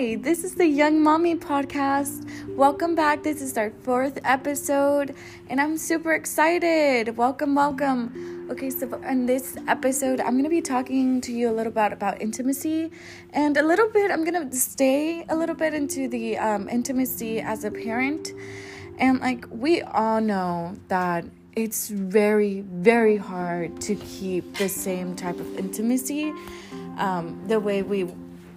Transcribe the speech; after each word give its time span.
Hi, 0.00 0.14
this 0.14 0.44
is 0.44 0.54
the 0.54 0.66
Young 0.66 1.02
Mommy 1.02 1.36
Podcast. 1.36 2.24
Welcome 2.56 2.94
back. 2.94 3.22
This 3.22 3.42
is 3.42 3.58
our 3.58 3.70
fourth 3.82 4.18
episode, 4.24 5.14
and 5.50 5.60
I'm 5.60 5.76
super 5.76 6.14
excited. 6.14 7.18
Welcome, 7.18 7.54
welcome. 7.54 8.48
Okay, 8.50 8.70
so 8.70 8.94
in 9.06 9.26
this 9.26 9.58
episode, 9.68 10.18
I'm 10.22 10.42
to 10.42 10.48
be 10.48 10.62
talking 10.62 11.20
to 11.20 11.32
you 11.32 11.50
a 11.50 11.52
little 11.52 11.70
bit 11.70 11.92
about 11.92 12.22
intimacy, 12.22 12.90
and 13.34 13.54
a 13.58 13.62
little 13.62 13.90
bit, 13.90 14.10
I'm 14.10 14.24
to 14.24 14.56
stay 14.56 15.26
a 15.28 15.36
little 15.36 15.54
bit 15.54 15.74
into 15.74 16.08
the 16.08 16.38
um, 16.38 16.66
intimacy 16.70 17.40
as 17.42 17.64
a 17.64 17.70
parent. 17.70 18.32
And 18.96 19.20
like, 19.20 19.44
we 19.50 19.82
all 19.82 20.22
know 20.22 20.76
that 20.88 21.26
it's 21.54 21.90
very, 21.90 22.62
very 22.62 23.18
hard 23.18 23.82
to 23.82 23.96
keep 23.96 24.56
the 24.56 24.70
same 24.70 25.14
type 25.14 25.38
of 25.38 25.58
intimacy 25.58 26.32
um, 26.96 27.38
the 27.48 27.60
way 27.60 27.82
we 27.82 28.08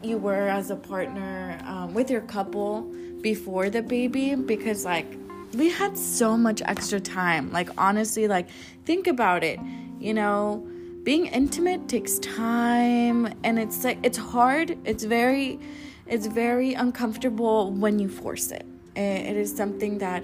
you 0.04 0.18
were 0.18 0.48
as 0.48 0.70
a 0.70 0.76
partner 0.76 1.60
um, 1.66 1.94
with 1.94 2.10
your 2.10 2.22
couple 2.22 2.82
before 3.22 3.70
the 3.70 3.82
baby 3.82 4.36
because 4.36 4.86
like 4.86 5.08
we 5.54 5.70
had 5.70 5.98
so 5.98 6.36
much 6.36 6.62
extra 6.66 7.00
time. 7.00 7.52
Like 7.52 7.70
honestly 7.78 8.28
like 8.28 8.50
think 8.86 9.08
about 9.08 9.44
it. 9.44 9.60
You 10.00 10.14
know 10.14 10.68
being 11.04 11.26
intimate 11.28 11.90
takes 11.90 12.20
time 12.20 13.34
and 13.44 13.60
it's 13.60 13.84
like 13.84 14.00
it's 14.04 14.18
hard. 14.18 14.78
It's 14.86 15.04
very 15.04 15.60
it's 16.06 16.28
very 16.28 16.74
uncomfortable 16.74 17.72
when 17.72 18.00
you 18.00 18.10
force 18.10 18.52
it. 18.52 18.66
It 18.96 19.36
is 19.36 19.56
something 19.56 19.98
that 20.00 20.24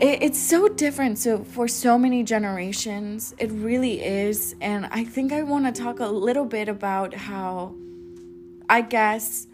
it, 0.00 0.22
it's 0.22 0.38
so 0.38 0.68
different. 0.68 1.18
So 1.18 1.44
for 1.44 1.66
so 1.66 1.98
many 1.98 2.22
generations 2.22 3.34
it 3.38 3.50
really 3.52 4.02
is. 4.02 4.54
And 4.60 4.86
i 4.86 5.04
think 5.04 5.32
i 5.32 5.42
want 5.42 5.74
to 5.74 5.82
talk 5.82 6.00
a 6.00 6.06
little 6.06 6.44
bit 6.44 6.68
about 6.68 7.14
how 7.14 7.74
I 8.70 8.82
guess, 8.82 9.48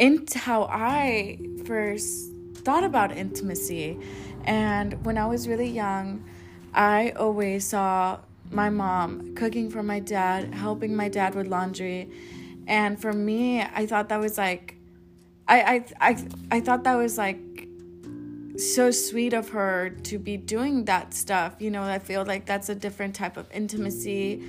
into 0.00 0.36
how 0.38 0.64
I 0.64 1.38
first 1.64 2.32
thought 2.56 2.82
about 2.82 3.16
intimacy. 3.16 4.00
And 4.44 5.04
when 5.06 5.16
I 5.16 5.26
was 5.26 5.46
really 5.46 5.68
young, 5.68 6.24
I 6.74 7.10
always 7.10 7.68
saw 7.68 8.18
my 8.50 8.68
mom 8.68 9.36
cooking 9.36 9.70
for 9.70 9.84
my 9.84 10.00
dad, 10.00 10.52
helping 10.52 10.96
my 10.96 11.08
dad 11.08 11.36
with 11.36 11.46
laundry. 11.46 12.10
And 12.66 13.00
for 13.00 13.12
me, 13.12 13.62
I 13.62 13.86
thought 13.86 14.08
that 14.08 14.18
was 14.18 14.36
like, 14.36 14.74
I, 15.46 15.84
I, 16.00 16.10
I, 16.10 16.26
I 16.50 16.60
thought 16.60 16.82
that 16.82 16.96
was 16.96 17.16
like 17.16 17.38
so 18.56 18.90
sweet 18.90 19.34
of 19.34 19.50
her 19.50 19.90
to 19.90 20.18
be 20.18 20.36
doing 20.36 20.84
that 20.86 21.14
stuff. 21.14 21.54
You 21.60 21.70
know, 21.70 21.84
I 21.84 22.00
feel 22.00 22.24
like 22.26 22.44
that's 22.44 22.68
a 22.68 22.74
different 22.74 23.14
type 23.14 23.36
of 23.36 23.48
intimacy. 23.52 24.42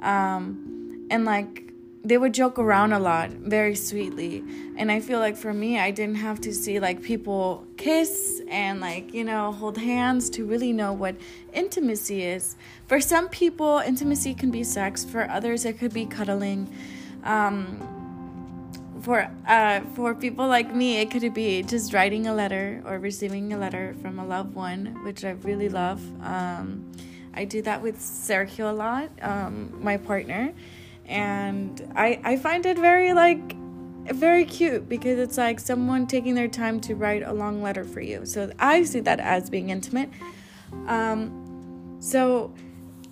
Um, 0.00 1.06
and 1.10 1.26
like, 1.26 1.69
they 2.02 2.16
would 2.16 2.32
joke 2.32 2.58
around 2.58 2.92
a 2.92 2.98
lot 2.98 3.30
very 3.30 3.74
sweetly. 3.74 4.42
And 4.76 4.90
i 4.90 5.00
feel 5.00 5.18
like 5.18 5.36
for 5.36 5.52
me 5.52 5.78
i 5.78 5.90
didn't 5.90 6.16
have 6.16 6.40
to 6.42 6.54
see 6.54 6.80
like 6.80 7.02
people 7.02 7.66
kiss 7.76 8.40
and 8.48 8.80
like 8.80 9.12
you 9.12 9.24
know 9.24 9.52
hold 9.52 9.76
hands 9.76 10.30
to 10.30 10.44
really 10.44 10.72
know 10.72 10.92
what 10.92 11.16
intimacy 11.52 12.22
is. 12.22 12.56
For 12.86 13.00
some 13.00 13.28
people 13.28 13.78
intimacy 13.78 14.34
can 14.34 14.50
be 14.50 14.64
sex. 14.64 15.04
For 15.04 15.28
others 15.30 15.64
it 15.64 15.78
could 15.78 15.92
be 15.92 16.06
cuddling. 16.06 16.72
Um, 17.24 17.98
for 19.02 19.30
uh, 19.46 19.80
for 19.94 20.14
people 20.14 20.46
like 20.46 20.74
me 20.74 20.98
it 20.98 21.10
could 21.10 21.32
be 21.34 21.62
just 21.62 21.92
writing 21.92 22.26
a 22.26 22.34
letter 22.34 22.82
or 22.86 22.98
receiving 22.98 23.52
a 23.52 23.58
letter 23.58 23.94
from 24.02 24.18
a 24.18 24.26
loved 24.26 24.54
one 24.54 25.04
which 25.04 25.24
i 25.24 25.30
really 25.30 25.68
love. 25.68 26.00
Um, 26.22 26.90
i 27.32 27.44
do 27.44 27.62
that 27.62 27.80
with 27.80 27.98
sergio 27.98 28.70
a 28.70 28.72
lot 28.72 29.10
um, 29.22 29.72
my 29.82 29.96
partner 29.96 30.52
and 31.10 31.92
I 31.94 32.20
I 32.24 32.36
find 32.36 32.64
it 32.64 32.78
very 32.78 33.12
like 33.12 33.56
very 34.12 34.44
cute 34.44 34.88
because 34.88 35.18
it's 35.18 35.36
like 35.36 35.60
someone 35.60 36.06
taking 36.06 36.34
their 36.34 36.48
time 36.48 36.80
to 36.80 36.94
write 36.94 37.22
a 37.22 37.32
long 37.32 37.62
letter 37.62 37.84
for 37.84 38.00
you. 38.00 38.24
So 38.24 38.50
I 38.58 38.84
see 38.84 39.00
that 39.00 39.20
as 39.20 39.50
being 39.50 39.70
intimate. 39.70 40.10
Um, 40.86 41.98
so 42.00 42.54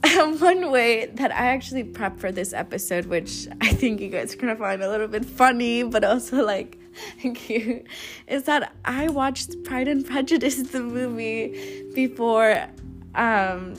one 0.38 0.70
way 0.70 1.06
that 1.14 1.32
I 1.32 1.46
actually 1.48 1.84
prep 1.84 2.18
for 2.18 2.32
this 2.32 2.52
episode, 2.52 3.06
which 3.06 3.48
I 3.60 3.72
think 3.72 4.00
you 4.00 4.08
guys 4.08 4.34
are 4.34 4.38
gonna 4.38 4.56
find 4.56 4.82
a 4.82 4.88
little 4.88 5.08
bit 5.08 5.24
funny, 5.24 5.82
but 5.82 6.04
also 6.04 6.44
like 6.44 6.78
cute, 7.34 7.86
is 8.26 8.44
that 8.44 8.72
I 8.84 9.08
watched 9.08 9.62
Pride 9.64 9.88
and 9.88 10.06
Prejudice, 10.06 10.56
the 10.70 10.80
movie, 10.80 11.84
before 11.94 12.66
um, 13.14 13.74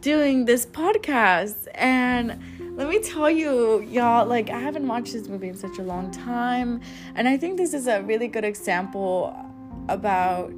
doing 0.00 0.44
this 0.44 0.66
podcast, 0.66 1.66
and 1.74 2.69
let 2.80 2.88
me 2.88 2.98
tell 2.98 3.28
you, 3.28 3.82
y'all, 3.82 4.26
like, 4.26 4.48
I 4.48 4.58
haven't 4.58 4.88
watched 4.88 5.12
this 5.12 5.28
movie 5.28 5.48
in 5.48 5.54
such 5.54 5.78
a 5.78 5.82
long 5.82 6.10
time. 6.10 6.80
And 7.14 7.28
I 7.28 7.36
think 7.36 7.58
this 7.58 7.74
is 7.74 7.86
a 7.86 8.00
really 8.00 8.26
good 8.26 8.42
example 8.42 9.36
about 9.90 10.50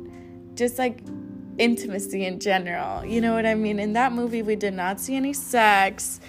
just 0.55 0.79
like 0.79 1.01
intimacy 1.59 2.25
in 2.25 2.39
general. 2.39 3.05
You 3.05 3.21
know 3.21 3.35
what 3.35 3.45
I 3.45 3.57
mean? 3.57 3.81
In 3.81 3.95
that 3.95 4.13
movie, 4.13 4.41
we 4.41 4.55
did 4.55 4.73
not 4.73 5.01
see 5.01 5.17
any 5.17 5.33
sex. 5.33 6.21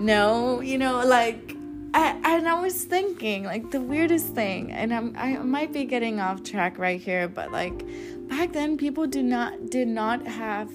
No, 0.00 0.62
you 0.62 0.78
know, 0.78 1.04
like, 1.04 1.54
I, 1.92 2.18
and 2.24 2.48
I 2.48 2.58
was 2.58 2.84
thinking, 2.84 3.44
like, 3.44 3.70
the 3.70 3.80
weirdest 3.82 4.28
thing, 4.28 4.72
and 4.72 4.94
I'm, 4.94 5.14
I 5.18 5.36
might 5.36 5.70
be 5.70 5.84
getting 5.84 6.18
off 6.18 6.42
track 6.42 6.78
right 6.78 6.98
here, 6.98 7.28
but 7.28 7.52
like, 7.52 7.84
back 8.26 8.54
then, 8.54 8.78
people 8.78 9.06
did 9.06 9.26
not, 9.26 9.68
did 9.68 9.88
not 9.88 10.26
have 10.26 10.70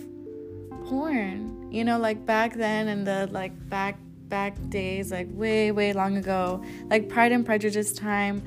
porn. 0.85 1.67
You 1.71 1.83
know, 1.83 1.97
like 1.97 2.25
back 2.27 2.53
then, 2.53 2.87
in 2.87 3.03
the 3.03 3.27
like 3.31 3.51
back 3.69 3.99
back 4.29 4.55
days, 4.69 5.11
like 5.11 5.27
way, 5.31 5.71
way 5.71 5.93
long 5.93 6.17
ago, 6.17 6.63
like 6.89 7.09
Pride 7.09 7.31
and 7.31 7.45
Prejudice 7.45 7.93
time, 7.93 8.43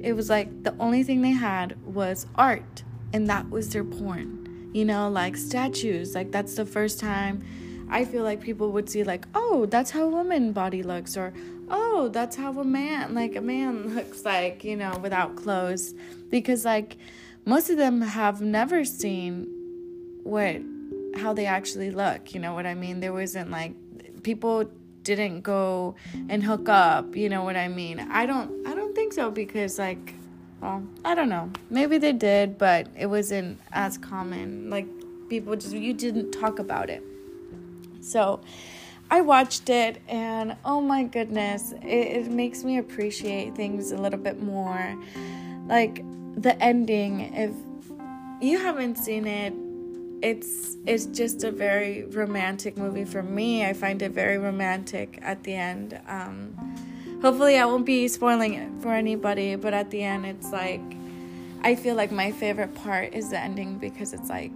it 0.00 0.12
was 0.12 0.28
like 0.28 0.62
the 0.62 0.74
only 0.78 1.02
thing 1.02 1.22
they 1.22 1.32
had 1.32 1.76
was 1.84 2.26
art, 2.34 2.82
and 3.12 3.28
that 3.28 3.50
was 3.50 3.70
their 3.70 3.84
porn. 3.84 4.70
You 4.72 4.84
know, 4.84 5.08
like 5.08 5.36
statues, 5.36 6.14
like 6.14 6.32
that's 6.32 6.54
the 6.54 6.66
first 6.66 6.98
time 6.98 7.44
I 7.90 8.04
feel 8.04 8.24
like 8.24 8.40
people 8.40 8.72
would 8.72 8.88
see, 8.88 9.04
like, 9.04 9.26
oh, 9.34 9.66
that's 9.66 9.90
how 9.90 10.04
a 10.04 10.08
woman 10.08 10.52
body 10.52 10.82
looks, 10.82 11.16
or 11.16 11.32
oh, 11.68 12.08
that's 12.08 12.36
how 12.36 12.58
a 12.58 12.64
man, 12.64 13.14
like 13.14 13.36
a 13.36 13.40
man 13.40 13.88
looks 13.94 14.24
like, 14.24 14.64
you 14.64 14.76
know, 14.76 14.96
without 14.98 15.36
clothes. 15.36 15.94
Because, 16.30 16.64
like, 16.64 16.96
most 17.44 17.70
of 17.70 17.76
them 17.76 18.00
have 18.00 18.40
never 18.40 18.84
seen 18.84 19.46
what 20.22 20.60
how 21.16 21.32
they 21.32 21.46
actually 21.46 21.90
look 21.90 22.34
you 22.34 22.40
know 22.40 22.54
what 22.54 22.66
i 22.66 22.74
mean 22.74 22.98
there 22.98 23.12
wasn't 23.12 23.48
like 23.50 23.74
people 24.22 24.68
didn't 25.04 25.42
go 25.42 25.94
and 26.28 26.42
hook 26.42 26.68
up, 26.68 27.14
you 27.14 27.28
know 27.28 27.44
what 27.44 27.56
I 27.56 27.68
mean? 27.68 28.00
I 28.00 28.26
don't 28.26 28.66
I 28.66 28.74
don't 28.74 28.94
think 28.94 29.12
so 29.12 29.30
because 29.30 29.78
like 29.78 30.14
well, 30.60 30.82
I 31.04 31.14
don't 31.14 31.28
know. 31.28 31.50
Maybe 31.68 31.98
they 31.98 32.12
did, 32.12 32.56
but 32.56 32.88
it 32.98 33.06
wasn't 33.06 33.60
as 33.72 33.98
common. 33.98 34.70
Like 34.70 34.86
people 35.28 35.54
just 35.56 35.74
you 35.74 35.92
didn't 35.92 36.32
talk 36.32 36.58
about 36.58 36.90
it. 36.90 37.02
So 38.00 38.40
I 39.10 39.20
watched 39.20 39.68
it 39.68 40.00
and 40.08 40.56
oh 40.64 40.80
my 40.80 41.04
goodness, 41.04 41.72
it, 41.82 42.26
it 42.26 42.30
makes 42.30 42.64
me 42.64 42.78
appreciate 42.78 43.54
things 43.54 43.92
a 43.92 43.96
little 43.96 44.18
bit 44.18 44.42
more. 44.42 44.96
Like 45.68 46.02
the 46.36 46.60
ending, 46.62 47.34
if 47.34 47.52
you 48.40 48.58
haven't 48.58 48.96
seen 48.96 49.26
it, 49.26 49.54
it's 50.24 50.78
it's 50.86 51.04
just 51.06 51.44
a 51.44 51.50
very 51.50 52.04
romantic 52.04 52.78
movie 52.78 53.04
for 53.04 53.22
me. 53.22 53.66
I 53.66 53.74
find 53.74 54.00
it 54.00 54.12
very 54.12 54.38
romantic 54.38 55.18
at 55.20 55.44
the 55.44 55.52
end. 55.52 56.00
Um, 56.08 56.56
hopefully, 57.20 57.58
I 57.58 57.66
won't 57.66 57.84
be 57.84 58.08
spoiling 58.08 58.54
it 58.54 58.70
for 58.80 58.94
anybody, 58.94 59.54
but 59.54 59.74
at 59.74 59.90
the 59.90 60.02
end, 60.02 60.24
it's 60.24 60.50
like 60.50 60.80
I 61.62 61.74
feel 61.74 61.94
like 61.94 62.10
my 62.10 62.32
favorite 62.32 62.74
part 62.74 63.12
is 63.12 63.30
the 63.30 63.38
ending 63.38 63.76
because 63.76 64.14
it's 64.14 64.30
like, 64.30 64.52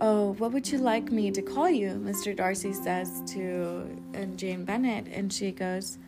oh, 0.00 0.32
what 0.38 0.50
would 0.50 0.70
you 0.70 0.78
like 0.78 1.12
me 1.12 1.30
to 1.30 1.42
call 1.42 1.70
you? 1.70 1.90
Mr. 1.90 2.34
Darcy 2.34 2.72
says 2.72 3.22
to 3.34 3.86
and 4.14 4.36
Jane 4.36 4.64
Bennet, 4.64 5.06
and 5.12 5.32
she 5.32 5.52
goes, 5.52 5.98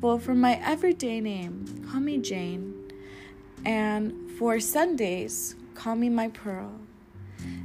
well, 0.00 0.18
for 0.18 0.34
my 0.34 0.54
everyday 0.64 1.20
name, 1.20 1.86
call 1.88 2.00
me 2.00 2.18
Jane, 2.18 2.74
and 3.64 4.28
for 4.38 4.58
Sundays, 4.58 5.54
call 5.74 5.94
me 5.94 6.08
my 6.08 6.28
Pearl. 6.28 6.77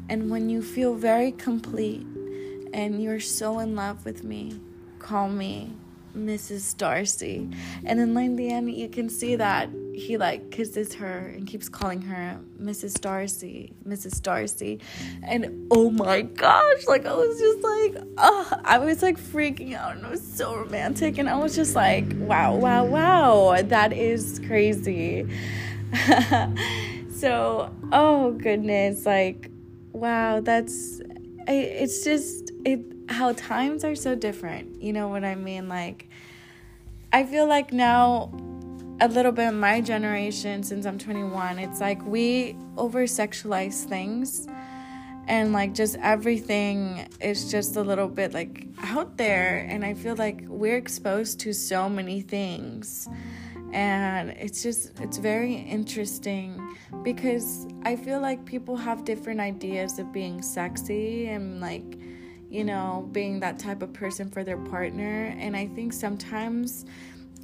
And 0.09 0.29
when 0.29 0.49
you 0.49 0.61
feel 0.61 0.95
very 0.95 1.31
complete 1.31 2.05
and 2.73 3.01
you're 3.01 3.19
so 3.19 3.59
in 3.59 3.75
love 3.75 4.05
with 4.05 4.23
me, 4.23 4.59
call 4.99 5.29
me 5.29 5.73
Mrs. 6.15 6.77
Darcy. 6.77 7.49
And 7.83 7.99
then 7.99 8.17
in 8.17 8.35
the 8.35 8.51
end, 8.51 8.71
you 8.71 8.89
can 8.89 9.09
see 9.09 9.35
that 9.35 9.69
he 9.93 10.17
like 10.17 10.51
kisses 10.51 10.95
her 10.95 11.17
and 11.35 11.47
keeps 11.47 11.69
calling 11.69 12.01
her 12.01 12.39
Mrs. 12.59 12.99
Darcy, 12.99 13.73
Mrs. 13.87 14.21
Darcy. 14.21 14.79
And 15.23 15.67
oh 15.71 15.89
my 15.89 16.21
gosh, 16.21 16.87
like 16.87 17.05
I 17.05 17.13
was 17.13 17.39
just 17.39 17.63
like, 17.63 18.03
oh, 18.17 18.61
I 18.63 18.79
was 18.79 19.01
like 19.01 19.19
freaking 19.19 19.75
out 19.75 19.95
and 19.95 20.05
it 20.05 20.11
was 20.11 20.25
so 20.25 20.55
romantic. 20.55 21.17
And 21.17 21.29
I 21.29 21.35
was 21.35 21.55
just 21.55 21.75
like, 21.75 22.05
wow, 22.15 22.55
wow, 22.55 22.85
wow, 22.85 23.61
that 23.61 23.93
is 23.93 24.39
crazy. 24.47 25.27
so, 27.15 27.73
oh 27.91 28.31
goodness, 28.31 29.05
like 29.05 29.49
wow, 30.03 30.41
that's 30.41 30.99
it's 31.47 32.03
just 32.03 32.51
it 32.65 32.81
how 33.07 33.31
times 33.31 33.85
are 33.85 33.95
so 33.95 34.15
different. 34.15 34.81
You 34.81 34.91
know 34.91 35.07
what 35.07 35.23
I 35.23 35.35
mean? 35.35 35.69
Like 35.69 36.09
I 37.13 37.23
feel 37.23 37.47
like 37.47 37.71
now 37.71 38.29
a 38.99 39.07
little 39.07 39.31
bit 39.31 39.53
my 39.53 39.79
generation 39.79 40.61
since 40.61 40.85
I'm 40.85 40.97
21. 40.97 41.57
It's 41.57 41.79
like 41.79 42.05
we 42.05 42.57
over 42.77 43.03
sexualize 43.03 43.85
things 43.85 44.45
and 45.27 45.53
like 45.53 45.73
just 45.73 45.95
everything 46.01 47.07
is 47.21 47.49
just 47.49 47.77
a 47.77 47.81
little 47.81 48.09
bit 48.09 48.33
like 48.33 48.67
out 48.83 49.15
there 49.15 49.65
and 49.69 49.85
I 49.85 49.93
feel 49.93 50.17
like 50.17 50.43
we're 50.47 50.75
exposed 50.75 51.39
to 51.41 51.53
so 51.53 51.87
many 51.87 52.19
things. 52.19 53.07
And 53.73 54.29
it's 54.31 54.63
just 54.63 54.99
it's 54.99 55.17
very 55.17 55.53
interesting 55.55 56.75
because 57.03 57.67
I 57.83 57.95
feel 57.95 58.21
like 58.21 58.45
people 58.45 58.77
have 58.77 59.03
different 59.03 59.39
ideas 59.39 59.99
of 59.99 60.13
being 60.13 60.41
sexy 60.41 61.27
and 61.27 61.59
like 61.59 61.97
you 62.53 62.63
know, 62.63 63.09
being 63.11 63.39
that 63.39 63.57
type 63.57 63.81
of 63.81 63.91
person 63.93 64.29
for 64.29 64.43
their 64.43 64.59
partner. 64.59 65.35
And 65.39 65.57
I 65.57 65.65
think 65.65 65.91
sometimes 65.91 66.85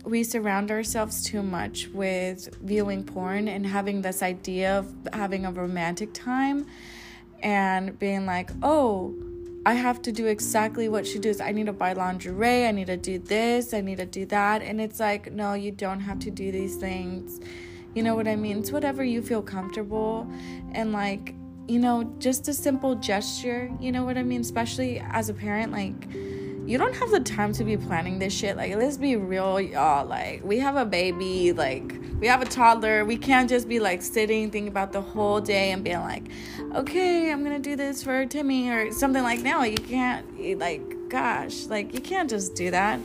we 0.06 0.24
surround 0.24 0.70
ourselves 0.70 1.24
too 1.24 1.42
much 1.42 1.88
with 1.88 2.56
viewing 2.62 3.04
porn 3.04 3.48
and 3.48 3.66
having 3.66 4.04
this 4.04 4.22
idea 4.22 4.78
of 4.78 4.94
having 5.12 5.48
a 5.48 5.52
romantic 5.52 6.14
time 6.14 6.68
and 7.42 7.98
being 7.98 8.28
like, 8.28 8.52
oh, 8.62 9.16
I 9.66 9.74
have 9.74 10.02
to 10.04 10.12
do 10.12 10.28
exactly 10.28 10.88
what 10.88 11.06
she 11.06 11.20
does. 11.20 11.42
I 11.42 11.52
need 11.52 11.66
to 11.66 11.74
buy 11.74 11.94
lingerie. 11.94 12.66
I 12.66 12.72
need 12.72 12.88
to 12.88 12.98
do 12.98 13.20
this. 13.20 13.74
I 13.74 13.82
need 13.82 13.98
to 13.98 14.06
do 14.06 14.26
that. 14.28 14.62
And 14.62 14.80
it's 14.80 15.00
like, 15.00 15.32
no, 15.32 15.54
you 15.54 15.72
don't 15.72 16.00
have 16.00 16.20
to 16.20 16.32
do 16.32 16.52
these 16.52 16.78
things. 16.78 17.40
You 17.94 18.04
know 18.04 18.16
what 18.16 18.28
I 18.28 18.36
mean? 18.36 18.60
It's 18.60 18.72
whatever 18.72 19.04
you 19.04 19.22
feel 19.22 19.42
comfortable. 19.42 20.28
And 20.72 20.94
like, 20.94 21.36
you 21.68 21.80
know, 21.80 22.16
just 22.20 22.48
a 22.48 22.54
simple 22.54 22.96
gesture, 22.96 23.72
you 23.80 23.92
know 23.92 24.04
what 24.04 24.18
I 24.18 24.24
mean? 24.24 24.42
Especially 24.42 25.00
as 25.12 25.30
a 25.30 25.34
parent, 25.34 25.72
like, 25.72 26.08
you 26.70 26.78
don't 26.78 26.96
have 26.98 27.10
the 27.10 27.20
time 27.20 27.52
to 27.52 27.64
be 27.64 27.76
planning 27.76 28.20
this 28.20 28.32
shit. 28.32 28.56
Like, 28.56 28.76
let's 28.76 28.96
be 28.96 29.16
real, 29.16 29.60
y'all. 29.60 30.06
Like, 30.06 30.44
we 30.44 30.60
have 30.60 30.76
a 30.76 30.86
baby, 30.86 31.52
like, 31.52 31.96
we 32.20 32.28
have 32.28 32.44
a 32.44 32.46
toddler. 32.46 33.04
We 33.06 33.18
can't 33.18 33.50
just 33.50 33.68
be 33.68 33.80
like 33.80 34.04
sitting, 34.04 34.52
thinking 34.52 34.68
about 34.68 34.94
the 34.94 35.02
whole 35.02 35.42
day 35.42 35.72
and 35.72 35.84
being 35.84 36.02
like, 36.02 36.26
okay, 36.76 37.32
I'm 37.32 37.44
gonna 37.44 37.58
do 37.58 37.76
this 37.76 38.04
for 38.04 38.24
Timmy 38.28 38.70
or 38.70 38.92
something 38.92 39.24
like 39.24 39.40
no, 39.40 39.64
you 39.64 39.78
can't, 39.78 40.60
like, 40.60 41.10
gosh, 41.10 41.66
like, 41.66 41.92
you 41.92 42.02
can't 42.02 42.30
just 42.30 42.54
do 42.54 42.70
that. 42.70 43.00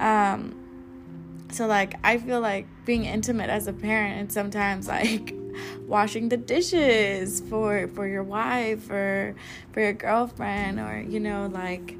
Um, 0.00 0.56
so, 1.52 1.68
like, 1.68 1.94
I 2.02 2.18
feel 2.18 2.40
like 2.40 2.66
being 2.84 3.04
intimate 3.04 3.50
as 3.50 3.68
a 3.68 3.72
parent 3.72 4.18
and 4.18 4.32
sometimes, 4.32 4.88
like, 4.98 5.32
washing 5.86 6.28
the 6.28 6.36
dishes 6.36 7.40
for 7.48 7.86
for 7.94 8.06
your 8.08 8.24
wife 8.24 8.90
or 8.90 9.34
for 9.72 9.80
your 9.80 9.94
girlfriend 9.94 10.78
or 10.78 11.00
you 11.00 11.18
know 11.18 11.46
like 11.46 11.96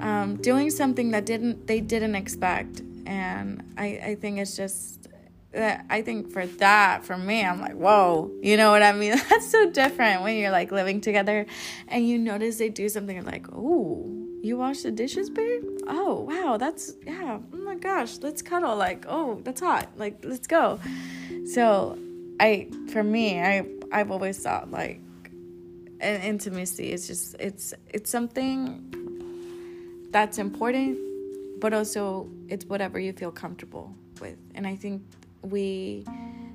um, 0.00 0.36
doing 0.36 0.70
something 0.70 1.10
that 1.12 1.26
didn't 1.26 1.66
they 1.66 1.80
didn't 1.80 2.14
expect. 2.14 2.82
And 3.06 3.62
I, 3.78 4.00
I 4.04 4.14
think 4.16 4.38
it's 4.38 4.56
just 4.56 5.08
I 5.54 6.02
think 6.02 6.30
for 6.30 6.46
that 6.46 7.04
for 7.04 7.16
me 7.16 7.42
I'm 7.42 7.60
like 7.60 7.74
whoa 7.74 8.30
you 8.42 8.56
know 8.56 8.70
what 8.70 8.82
I 8.82 8.92
mean? 8.92 9.16
That's 9.30 9.50
so 9.50 9.70
different 9.70 10.22
when 10.22 10.36
you're 10.36 10.50
like 10.50 10.70
living 10.70 11.00
together 11.00 11.46
and 11.88 12.06
you 12.06 12.18
notice 12.18 12.58
they 12.58 12.68
do 12.68 12.88
something 12.88 13.24
like 13.24 13.46
oh 13.52 14.12
you 14.42 14.58
wash 14.58 14.82
the 14.82 14.90
dishes 14.90 15.30
babe? 15.30 15.64
Oh 15.88 16.20
wow 16.20 16.56
that's 16.56 16.94
yeah 17.04 17.38
oh 17.52 17.56
my 17.56 17.74
gosh 17.74 18.18
let's 18.22 18.42
cuddle 18.42 18.76
like 18.76 19.06
oh 19.08 19.40
that's 19.44 19.60
hot 19.60 19.88
like 19.96 20.24
let's 20.24 20.46
go. 20.46 20.78
So 21.46 21.98
I 22.40 22.68
for 22.88 23.02
me, 23.02 23.40
I 23.40 23.66
I've 23.92 24.10
always 24.10 24.38
thought 24.38 24.70
like 24.70 25.00
an 26.00 26.20
intimacy 26.22 26.92
is 26.92 27.06
just 27.06 27.36
it's 27.38 27.72
it's 27.88 28.10
something 28.10 28.92
that's 30.10 30.38
important, 30.38 30.98
but 31.60 31.72
also 31.72 32.28
it's 32.48 32.64
whatever 32.64 32.98
you 32.98 33.12
feel 33.12 33.30
comfortable 33.30 33.94
with. 34.20 34.36
And 34.54 34.66
I 34.66 34.76
think 34.76 35.02
we 35.42 36.04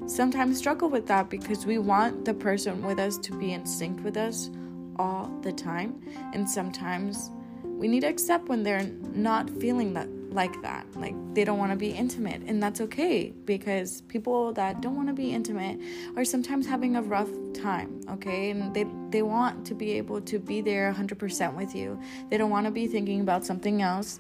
sometimes 0.08 0.58
struggle 0.58 0.90
with 0.90 1.08
that 1.08 1.30
because 1.30 1.66
we 1.66 1.78
want 1.78 2.26
the 2.26 2.34
person 2.34 2.84
with 2.84 3.00
us 3.00 3.18
to 3.18 3.38
be 3.38 3.54
in 3.54 3.66
sync 3.66 4.04
with 4.04 4.18
us 4.18 4.50
all 4.98 5.32
the 5.42 5.52
time. 5.52 6.02
And 6.34 6.50
sometimes 6.50 7.32
we 7.64 7.88
need 7.88 8.02
to 8.02 8.08
accept 8.08 8.48
when 8.48 8.64
they're 8.64 8.90
not 9.14 9.50
feeling 9.50 9.94
that 9.94 10.08
like 10.32 10.62
that. 10.62 10.86
Like 10.96 11.16
they 11.34 11.44
don't 11.44 11.58
want 11.58 11.72
to 11.72 11.78
be 11.78 11.90
intimate, 11.90 12.42
and 12.48 12.62
that's 12.62 12.82
okay 12.82 13.34
because 13.46 14.02
people 14.02 14.54
that 14.54 14.82
don't 14.82 14.96
want 14.96 15.10
to 15.10 15.14
be 15.14 15.34
intimate 15.34 15.80
are 16.16 16.26
sometimes 16.26 16.66
having 16.66 16.96
a 16.96 17.02
rough 17.02 17.30
time, 17.54 18.02
okay? 18.10 18.52
And 18.52 18.74
they 18.74 18.86
they 19.10 19.22
want 19.22 19.66
to 19.68 19.76
be 19.76 19.92
able 19.92 20.22
to 20.22 20.40
be 20.40 20.62
there 20.62 20.94
100% 20.94 21.56
with 21.56 21.76
you. 21.76 22.00
They 22.30 22.38
don't 22.38 22.50
want 22.50 22.66
to 22.66 22.72
be 22.72 22.88
thinking 22.88 23.22
about 23.22 23.46
something 23.46 23.82
else. 23.82 24.20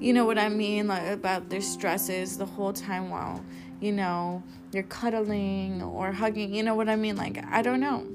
You 0.00 0.12
know 0.12 0.24
what 0.24 0.38
I 0.38 0.48
mean? 0.48 0.86
Like 0.86 1.08
about 1.08 1.48
their 1.48 1.60
stresses 1.60 2.38
the 2.38 2.46
whole 2.46 2.72
time 2.72 3.10
while, 3.10 3.44
you 3.80 3.92
know, 3.92 4.42
you're 4.72 4.84
cuddling 4.84 5.82
or 5.82 6.12
hugging. 6.12 6.54
You 6.54 6.62
know 6.62 6.76
what 6.76 6.88
I 6.88 6.96
mean? 6.96 7.16
Like 7.16 7.44
I 7.50 7.62
don't 7.62 7.80
know. 7.80 8.06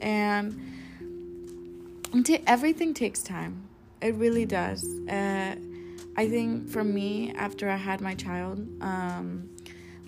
And 0.00 0.54
t- 2.24 2.42
everything 2.46 2.94
takes 2.94 3.22
time. 3.22 3.68
It 4.00 4.14
really 4.16 4.46
does. 4.46 4.84
Uh, 5.08 5.56
I 6.16 6.28
think 6.28 6.68
for 6.68 6.84
me, 6.84 7.32
after 7.34 7.70
I 7.70 7.76
had 7.76 8.00
my 8.00 8.14
child, 8.14 8.66
um, 8.82 9.48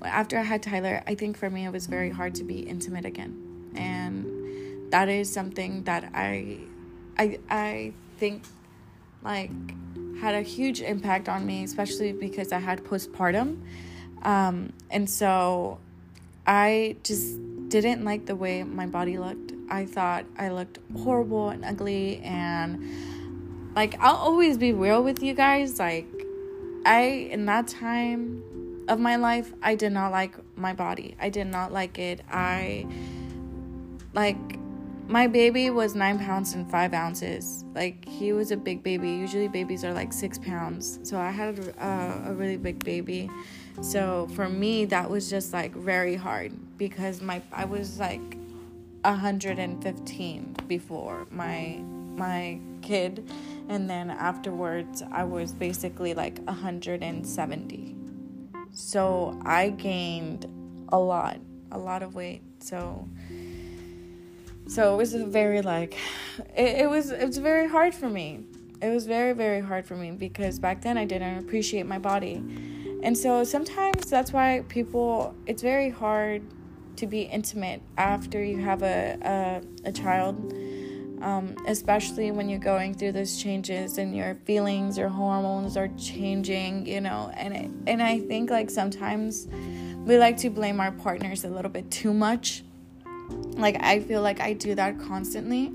after 0.02 0.38
I 0.38 0.42
had 0.42 0.62
Tyler, 0.62 1.02
I 1.06 1.14
think 1.14 1.36
for 1.36 1.48
me 1.48 1.64
it 1.64 1.72
was 1.72 1.86
very 1.86 2.10
hard 2.10 2.34
to 2.36 2.44
be 2.44 2.60
intimate 2.60 3.06
again, 3.06 3.70
and 3.74 4.92
that 4.92 5.08
is 5.08 5.32
something 5.32 5.84
that 5.84 6.10
I, 6.14 6.58
I, 7.18 7.38
I 7.48 7.92
think, 8.18 8.42
like, 9.22 9.50
had 10.20 10.34
a 10.34 10.42
huge 10.42 10.82
impact 10.82 11.28
on 11.28 11.46
me, 11.46 11.64
especially 11.64 12.12
because 12.12 12.52
I 12.52 12.58
had 12.58 12.84
postpartum, 12.84 13.62
um, 14.22 14.72
and 14.90 15.08
so 15.08 15.78
I 16.46 16.96
just 17.02 17.38
didn't 17.68 18.04
like 18.04 18.26
the 18.26 18.36
way 18.36 18.62
my 18.62 18.86
body 18.86 19.18
looked. 19.18 19.52
I 19.70 19.86
thought 19.86 20.26
I 20.38 20.50
looked 20.50 20.78
horrible 21.02 21.48
and 21.48 21.64
ugly 21.64 22.18
and 22.18 22.84
like 23.74 23.98
I'll 24.00 24.16
always 24.16 24.56
be 24.56 24.72
real 24.72 25.02
with 25.02 25.22
you 25.22 25.34
guys. 25.34 25.78
Like 25.78 26.06
I 26.84 27.28
in 27.30 27.46
that 27.46 27.68
time 27.68 28.84
of 28.88 29.00
my 29.00 29.16
life, 29.16 29.52
I 29.62 29.74
did 29.74 29.92
not 29.92 30.12
like 30.12 30.36
my 30.56 30.72
body. 30.72 31.16
I 31.20 31.30
did 31.30 31.46
not 31.46 31.72
like 31.72 31.98
it. 31.98 32.20
I 32.30 32.86
like 34.12 34.36
my 35.06 35.26
baby 35.26 35.68
was 35.70 35.94
nine 35.94 36.18
pounds 36.18 36.54
and 36.54 36.70
five 36.70 36.94
ounces. 36.94 37.64
Like 37.74 38.06
he 38.06 38.32
was 38.32 38.50
a 38.50 38.56
big 38.56 38.82
baby. 38.82 39.10
Usually 39.10 39.48
babies 39.48 39.84
are 39.84 39.92
like 39.92 40.12
six 40.12 40.38
pounds. 40.38 41.00
So 41.02 41.18
I 41.18 41.30
had 41.30 41.58
a, 41.58 42.22
a 42.26 42.34
really 42.34 42.56
big 42.56 42.84
baby. 42.84 43.30
So 43.82 44.28
for 44.34 44.48
me, 44.48 44.84
that 44.86 45.10
was 45.10 45.28
just 45.28 45.52
like 45.52 45.74
very 45.74 46.14
hard 46.14 46.52
because 46.78 47.20
my 47.20 47.42
I 47.52 47.64
was 47.64 47.98
like 47.98 48.38
115 49.02 50.56
before 50.68 51.26
my 51.30 51.80
my 52.16 52.58
kid 52.84 53.28
and 53.68 53.88
then 53.88 54.10
afterwards 54.10 55.02
I 55.10 55.24
was 55.24 55.52
basically 55.52 56.14
like 56.14 56.38
170. 56.44 57.96
So 58.72 59.40
I 59.44 59.70
gained 59.70 60.46
a 60.90 60.98
lot, 60.98 61.38
a 61.72 61.78
lot 61.78 62.02
of 62.02 62.14
weight. 62.14 62.42
So 62.60 63.08
so 64.66 64.94
it 64.94 64.96
was 64.96 65.14
very 65.14 65.62
like 65.62 65.96
it, 66.56 66.82
it 66.82 66.90
was 66.90 67.10
it 67.10 67.26
was 67.26 67.38
very 67.38 67.68
hard 67.68 67.94
for 67.94 68.08
me. 68.08 68.44
It 68.82 68.90
was 68.90 69.06
very 69.06 69.32
very 69.32 69.60
hard 69.60 69.86
for 69.86 69.96
me 69.96 70.10
because 70.10 70.58
back 70.58 70.82
then 70.82 70.98
I 70.98 71.04
didn't 71.04 71.38
appreciate 71.38 71.86
my 71.86 71.98
body. 71.98 72.42
And 73.02 73.16
so 73.16 73.44
sometimes 73.44 74.08
that's 74.10 74.32
why 74.32 74.64
people 74.68 75.34
it's 75.46 75.62
very 75.62 75.90
hard 75.90 76.42
to 76.96 77.06
be 77.06 77.22
intimate 77.22 77.82
after 77.96 78.42
you 78.42 78.58
have 78.58 78.82
a 78.82 79.18
a, 79.22 79.88
a 79.88 79.92
child 79.92 80.54
um, 81.24 81.56
especially 81.66 82.30
when 82.30 82.50
you're 82.50 82.58
going 82.58 82.92
through 82.92 83.12
those 83.12 83.42
changes 83.42 83.96
and 83.96 84.14
your 84.14 84.34
feelings, 84.44 84.98
your 84.98 85.08
hormones 85.08 85.74
are 85.74 85.88
changing, 85.96 86.86
you 86.86 87.00
know. 87.00 87.32
And 87.34 87.56
it, 87.56 87.70
and 87.86 88.02
I 88.02 88.20
think 88.20 88.50
like 88.50 88.68
sometimes 88.68 89.48
we 90.04 90.18
like 90.18 90.36
to 90.38 90.50
blame 90.50 90.80
our 90.80 90.92
partners 90.92 91.44
a 91.44 91.48
little 91.48 91.70
bit 91.70 91.90
too 91.90 92.12
much. 92.12 92.62
Like 93.56 93.82
I 93.82 94.00
feel 94.00 94.20
like 94.20 94.40
I 94.40 94.52
do 94.52 94.74
that 94.74 94.98
constantly, 95.00 95.72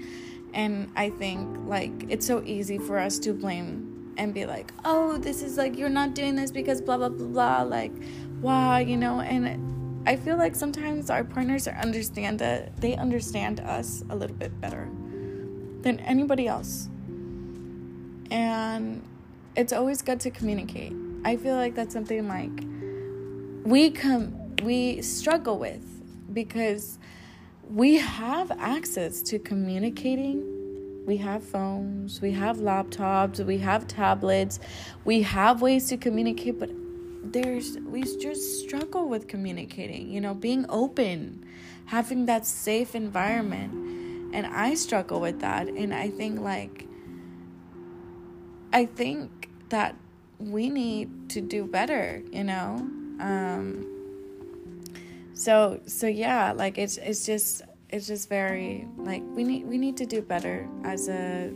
and 0.53 0.91
I 0.95 1.09
think 1.09 1.57
like 1.65 2.05
it's 2.09 2.27
so 2.27 2.43
easy 2.45 2.77
for 2.77 2.99
us 2.99 3.17
to 3.19 3.33
blame 3.33 4.13
and 4.19 4.35
be 4.35 4.45
like, 4.45 4.71
oh, 4.85 5.17
this 5.17 5.41
is 5.41 5.57
like 5.57 5.75
you're 5.75 5.89
not 5.89 6.13
doing 6.13 6.35
this 6.35 6.51
because 6.51 6.79
blah 6.79 6.97
blah 6.97 7.09
blah 7.09 7.25
blah. 7.25 7.61
Like, 7.63 7.93
wow, 8.39 8.77
you 8.77 8.97
know, 8.97 9.21
and 9.21 10.05
I 10.07 10.15
feel 10.15 10.37
like 10.37 10.53
sometimes 10.53 11.09
our 11.09 11.23
partners 11.23 11.67
are 11.67 11.75
understand 11.75 12.37
that 12.37 12.77
they 12.77 12.95
understand 12.95 13.61
us 13.61 14.03
a 14.11 14.15
little 14.15 14.35
bit 14.35 14.61
better 14.61 14.87
than 15.81 15.99
anybody 16.01 16.47
else. 16.47 16.89
And 18.31 19.01
it's 19.55 19.73
always 19.73 20.01
good 20.01 20.19
to 20.21 20.31
communicate. 20.31 20.93
I 21.25 21.35
feel 21.35 21.55
like 21.55 21.75
that's 21.75 21.93
something 21.93 22.27
like 22.27 22.51
we 23.65 23.91
come 23.91 24.35
we 24.63 25.01
struggle 25.01 25.57
with 25.57 25.83
because 26.33 26.99
we 27.69 27.97
have 27.97 28.51
access 28.51 29.21
to 29.23 29.39
communicating. 29.39 30.55
We 31.05 31.17
have 31.17 31.43
phones, 31.43 32.21
we 32.21 32.31
have 32.33 32.57
laptops, 32.57 33.43
we 33.43 33.57
have 33.59 33.87
tablets, 33.87 34.59
we 35.05 35.23
have 35.23 35.61
ways 35.61 35.87
to 35.89 35.97
communicate, 35.97 36.59
but 36.59 36.69
there's 37.23 37.77
we 37.79 38.03
just 38.03 38.61
struggle 38.61 39.07
with 39.07 39.27
communicating 39.27 40.09
you 40.09 40.21
know 40.21 40.33
being 40.33 40.65
open 40.69 41.43
having 41.85 42.25
that 42.25 42.45
safe 42.45 42.95
environment 42.95 43.88
and 44.33 44.47
i 44.47 44.73
struggle 44.73 45.19
with 45.19 45.39
that. 45.39 45.67
And 45.67 45.93
i 45.93 46.09
think 46.09 46.39
like 46.39 46.87
i 48.73 48.85
think 48.85 49.49
that 49.69 49.95
we 50.39 50.69
need 50.69 51.29
to 51.29 51.41
do 51.41 51.65
better 51.65 52.23
you 52.31 52.43
know? 52.43 52.75
Um 53.19 53.85
so 55.33 55.79
so 55.85 56.07
yeah 56.07 56.51
like 56.51 56.77
it's 56.77 56.97
it's 56.97 57.25
just 57.25 57.61
it's 57.89 58.07
just 58.07 58.29
very 58.29 58.87
like 58.97 59.23
we 59.35 59.43
need 59.43 59.65
we 59.65 59.77
need 59.77 59.97
to 59.97 60.05
do 60.05 60.21
better 60.21 60.67
as 60.83 61.09
a 61.09 61.51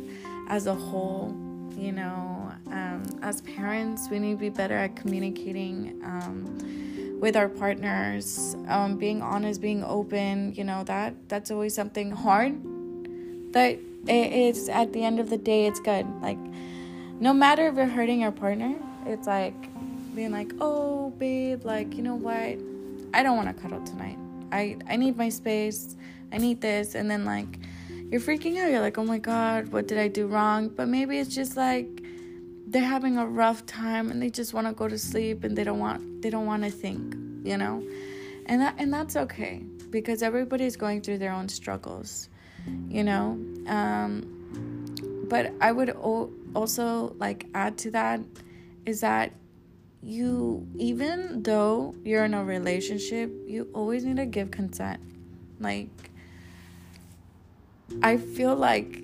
as 0.50 0.68
a 0.68 0.74
whole 0.74 1.36
you 1.78 1.92
know? 1.92 2.52
Um, 2.68 3.04
as 3.22 3.42
parents 3.42 4.10
we 4.10 4.20
need 4.20 4.34
to 4.34 4.38
be 4.38 4.50
better 4.50 4.76
at 4.76 4.96
communicating 4.96 6.02
um, 6.04 6.58
with 7.24 7.38
our 7.38 7.48
partners 7.48 8.54
um, 8.68 8.98
being 8.98 9.22
honest 9.22 9.62
being 9.62 9.82
open 9.86 10.54
you 10.56 10.64
know 10.66 10.84
that 10.84 11.14
that's 11.30 11.52
always 11.52 11.74
something 11.74 12.12
hard. 12.12 12.54
That 13.54 13.80
it's 14.08 14.68
at 14.68 14.92
the 14.92 15.06
end 15.06 15.22
of 15.22 15.30
the 15.30 15.38
day 15.38 15.66
it's 15.66 15.80
good. 15.80 16.06
Like 16.22 16.38
no 17.22 17.32
matter 17.32 17.70
if 17.70 17.76
you're 17.76 17.86
hurting 17.86 18.20
your 18.20 18.34
partner 18.34 18.76
it's 19.06 19.26
like 19.26 19.56
being 20.14 20.32
like 20.32 20.52
oh 20.60 21.12
babe 21.12 21.64
like 21.64 21.96
you 21.96 22.04
know 22.04 22.16
what? 22.16 22.60
I 23.14 23.24
don't 23.24 23.38
want 23.38 23.56
to 23.56 23.62
cuddle 23.62 23.82
tonight. 23.86 24.18
I 24.52 24.76
i 24.90 24.98
need 24.98 25.16
my 25.16 25.30
space. 25.30 25.96
I 26.34 26.40
need 26.40 26.60
this. 26.60 26.94
And 26.94 27.10
then 27.10 27.24
like 27.24 27.58
you're 28.12 28.20
freaking 28.20 28.58
out. 28.58 28.70
You're 28.70 28.82
like, 28.82 28.98
oh 28.98 29.06
my 29.06 29.18
God, 29.18 29.72
what 29.72 29.88
did 29.88 29.98
I 29.98 30.10
do 30.10 30.28
wrong? 30.28 30.68
But 30.68 30.90
maybe 30.90 31.20
it's 31.20 31.34
just 31.34 31.56
like 31.56 32.03
they're 32.74 32.84
having 32.84 33.18
a 33.18 33.26
rough 33.26 33.66
time 33.68 34.10
and 34.10 34.22
they 34.22 34.32
just 34.32 34.52
want 34.54 34.66
to 34.66 34.74
go 34.74 34.88
to 34.88 34.98
sleep 34.98 35.44
and 35.44 35.56
they 35.56 35.64
don't 35.64 35.80
want 35.80 36.22
they 36.24 36.30
don't 36.30 36.48
want 36.48 36.64
to 36.64 36.72
think, 36.72 37.16
you 37.46 37.56
know? 37.56 37.84
And 38.48 38.62
that 38.62 38.76
and 38.80 38.92
that's 38.92 39.16
okay 39.16 39.64
because 39.92 40.24
everybody's 40.24 40.76
going 40.76 41.02
through 41.02 41.20
their 41.20 41.32
own 41.32 41.48
struggles, 41.48 42.30
you 42.90 43.04
know? 43.04 43.40
Um, 43.68 45.26
but 45.30 45.54
I 45.62 45.72
would 45.72 45.92
o- 45.92 46.32
also 46.56 47.16
like 47.20 47.46
add 47.54 47.78
to 47.80 47.92
that 47.92 48.22
is 48.88 49.02
that 49.02 49.32
you 50.02 50.68
even 50.78 51.44
though 51.44 51.94
you're 52.04 52.26
in 52.26 52.34
a 52.34 52.44
relationship, 52.44 53.32
you 53.46 53.70
always 53.74 54.04
need 54.04 54.18
to 54.18 54.26
give 54.26 54.50
consent. 54.50 55.00
Like 55.60 55.90
I 58.02 58.18
feel 58.18 58.56
like 58.56 59.03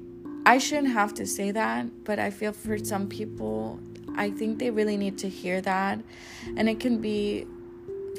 I 0.50 0.58
shouldn't 0.58 0.94
have 0.94 1.14
to 1.14 1.28
say 1.28 1.52
that, 1.52 2.04
but 2.06 2.18
I 2.18 2.32
feel 2.32 2.54
for 2.54 2.76
some 2.80 3.08
people, 3.08 3.80
I 4.16 4.32
think 4.32 4.58
they 4.58 4.72
really 4.72 4.98
need 4.98 5.16
to 5.20 5.30
hear 5.30 5.62
that. 5.62 6.00
And 6.58 6.68
it 6.68 6.80
can 6.80 7.00
be 7.00 7.46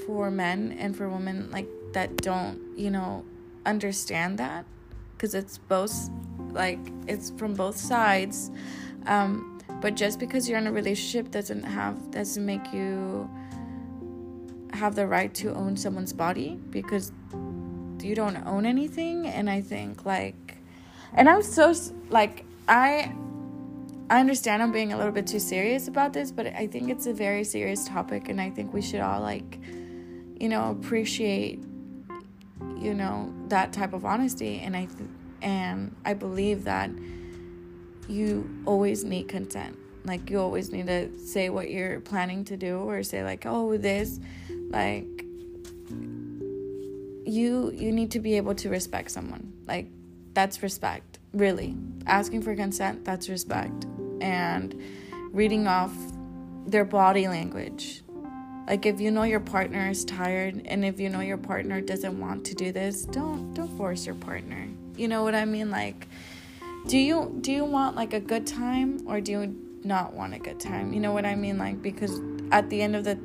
for 0.07 0.31
men 0.31 0.77
and 0.79 0.97
for 0.97 1.09
women 1.09 1.51
like 1.51 1.67
that 1.93 2.19
don't, 2.19 2.61
you 2.79 2.89
know, 2.89 3.25
understand 3.67 4.39
that 4.39 4.65
because 5.17 5.35
it's 5.35 5.59
both 5.59 5.93
like 6.53 6.79
it's 7.09 7.31
from 7.31 7.55
both 7.55 7.77
sides. 7.77 8.53
Um, 9.07 9.61
but 9.81 9.97
just 9.97 10.21
because 10.21 10.49
you're 10.49 10.59
in 10.59 10.69
a 10.69 10.73
relationship 10.73 11.33
doesn't 11.33 11.65
have 11.65 12.13
doesn't 12.13 12.47
make 12.47 12.73
you 12.73 13.29
have 14.73 14.95
the 14.95 15.09
right 15.09 15.35
to 15.35 15.53
own 15.53 15.77
someone's 15.77 16.13
body 16.13 16.61
because 16.71 17.11
you 18.01 18.15
don't 18.15 18.37
own 18.47 18.65
anything 18.65 19.27
and 19.27 19.51
i 19.51 19.61
think 19.61 20.07
like 20.07 20.35
and 21.15 21.29
I'm 21.29 21.43
so 21.43 21.75
like 22.11 22.45
I 22.69 23.13
I 24.11 24.21
understand 24.21 24.63
I'm 24.63 24.73
being 24.73 24.93
a 24.93 24.97
little 24.97 25.13
bit 25.13 25.27
too 25.27 25.39
serious 25.39 25.87
about 25.87 26.13
this, 26.13 26.33
but 26.33 26.49
I 26.49 26.67
think 26.67 26.91
it's 26.91 27.07
a 27.07 27.13
very 27.13 27.45
serious 27.45 27.87
topic 27.87 28.29
and 28.29 28.41
I 28.41 28.51
think 28.51 28.73
we 28.73 28.83
should 28.83 29.01
all 29.01 29.21
like 29.21 29.59
you 30.39 30.49
know 30.49 30.71
appreciate 30.71 31.63
you 32.79 32.95
know 32.95 33.33
that 33.49 33.73
type 33.73 33.93
of 33.93 34.05
honesty 34.05 34.61
and 34.61 34.77
I 34.77 34.87
th- 34.87 35.11
and 35.43 35.95
I 36.05 36.15
believe 36.15 36.65
that 36.65 36.91
you 38.09 38.49
always 38.67 39.05
need 39.05 39.29
consent. 39.29 39.77
Like 40.05 40.31
you 40.31 40.41
always 40.41 40.73
need 40.73 40.87
to 40.87 41.17
say 41.19 41.51
what 41.51 41.71
you're 41.71 42.01
planning 42.01 42.45
to 42.47 42.57
do 42.57 42.79
or 42.79 43.03
say 43.03 43.23
like, 43.23 43.45
"Oh, 43.47 43.77
this 43.77 44.19
like 44.71 45.25
you 47.27 47.71
you 47.75 47.93
need 47.93 48.11
to 48.13 48.21
be 48.21 48.37
able 48.37 48.55
to 48.57 48.69
respect 48.69 49.11
someone. 49.11 49.53
Like 49.67 49.87
that's 50.35 50.63
respect, 50.63 51.19
really. 51.33 51.77
Asking 52.07 52.43
for 52.43 52.55
consent, 52.55 53.05
that's 53.05 53.29
respect. 53.29 53.87
And 54.21 54.81
reading 55.33 55.67
off 55.67 55.95
their 56.67 56.85
body 56.85 57.29
language. 57.29 58.03
Like 58.67 58.87
if 58.87 59.01
you 59.01 59.11
know 59.11 59.25
your 59.25 59.41
partner 59.41 59.89
is 59.89 60.05
tired 60.05 60.63
and 60.65 60.85
if 60.85 61.01
you 61.01 61.09
know 61.09 61.21
your 61.21 61.39
partner 61.39 61.81
doesn't 61.81 62.19
want 62.21 62.45
to 62.47 62.55
do 62.55 62.71
this, 62.73 63.05
don't 63.05 63.53
don't 63.55 63.77
force 63.77 64.07
your 64.07 64.15
partner. 64.15 64.69
You 64.97 65.09
know 65.09 65.25
what 65.25 65.35
I 65.35 65.45
mean? 65.45 65.71
Like 65.71 66.07
do 66.87 66.99
you 66.99 67.37
do 67.41 67.53
you 67.53 67.65
want 67.65 67.97
like 67.97 68.13
a 68.13 68.21
good 68.21 68.47
time 68.47 69.01
or 69.07 69.21
do 69.21 69.33
you 69.33 69.57
not 69.83 70.15
want 70.15 70.35
a 70.35 70.39
good 70.39 70.61
time? 70.61 70.93
You 70.93 71.01
know 71.01 71.13
what 71.13 71.25
I 71.25 71.35
mean? 71.35 71.59
Like 71.59 71.83
because 71.83 72.21
at 72.53 72.71
the 72.71 72.83
end 72.83 72.95
of 72.95 73.05
the 73.05 73.19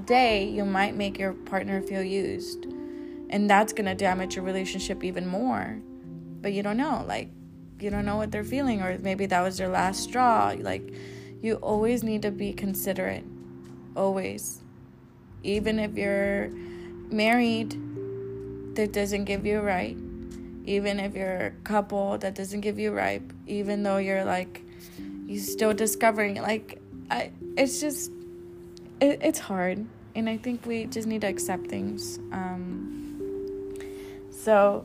day, 0.00 0.48
you 0.48 0.64
might 0.64 0.94
make 0.94 1.18
your 1.18 1.32
partner 1.32 1.80
feel 1.82 2.02
used. 2.02 2.66
And 3.30 3.48
that's 3.50 3.72
going 3.72 3.86
to 3.86 3.94
damage 3.94 4.36
your 4.36 4.44
relationship 4.44 5.02
even 5.02 5.26
more 5.26 5.80
but 6.44 6.52
you 6.52 6.62
don't 6.62 6.76
know 6.76 7.02
like 7.08 7.30
you 7.80 7.88
don't 7.88 8.04
know 8.04 8.16
what 8.16 8.30
they're 8.30 8.44
feeling 8.44 8.82
or 8.82 8.98
maybe 8.98 9.24
that 9.24 9.40
was 9.40 9.56
their 9.56 9.68
last 9.68 10.04
straw. 10.04 10.54
Like 10.56 10.92
you 11.40 11.54
always 11.56 12.04
need 12.04 12.20
to 12.22 12.30
be 12.30 12.52
considerate 12.52 13.24
always. 13.96 14.60
Even 15.42 15.78
if 15.78 15.96
you're 15.96 16.50
married 17.10 17.70
that 18.76 18.92
doesn't 18.92 19.24
give 19.24 19.46
you 19.46 19.58
a 19.58 19.62
right. 19.62 19.96
Even 20.66 21.00
if 21.00 21.14
you're 21.14 21.46
a 21.46 21.50
couple 21.64 22.18
that 22.18 22.34
doesn't 22.34 22.60
give 22.60 22.78
you 22.78 22.90
a 22.90 22.94
right 22.94 23.22
even 23.46 23.82
though 23.82 23.96
you're 23.96 24.24
like 24.24 24.62
you 25.26 25.40
still 25.40 25.72
discovering. 25.72 26.42
Like 26.42 26.78
I, 27.10 27.32
it's 27.56 27.80
just 27.80 28.10
it, 29.00 29.18
it's 29.22 29.38
hard 29.38 29.84
and 30.14 30.28
i 30.28 30.36
think 30.36 30.64
we 30.64 30.84
just 30.84 31.08
need 31.08 31.22
to 31.22 31.26
accept 31.26 31.68
things. 31.68 32.18
Um, 32.32 33.74
so 34.30 34.84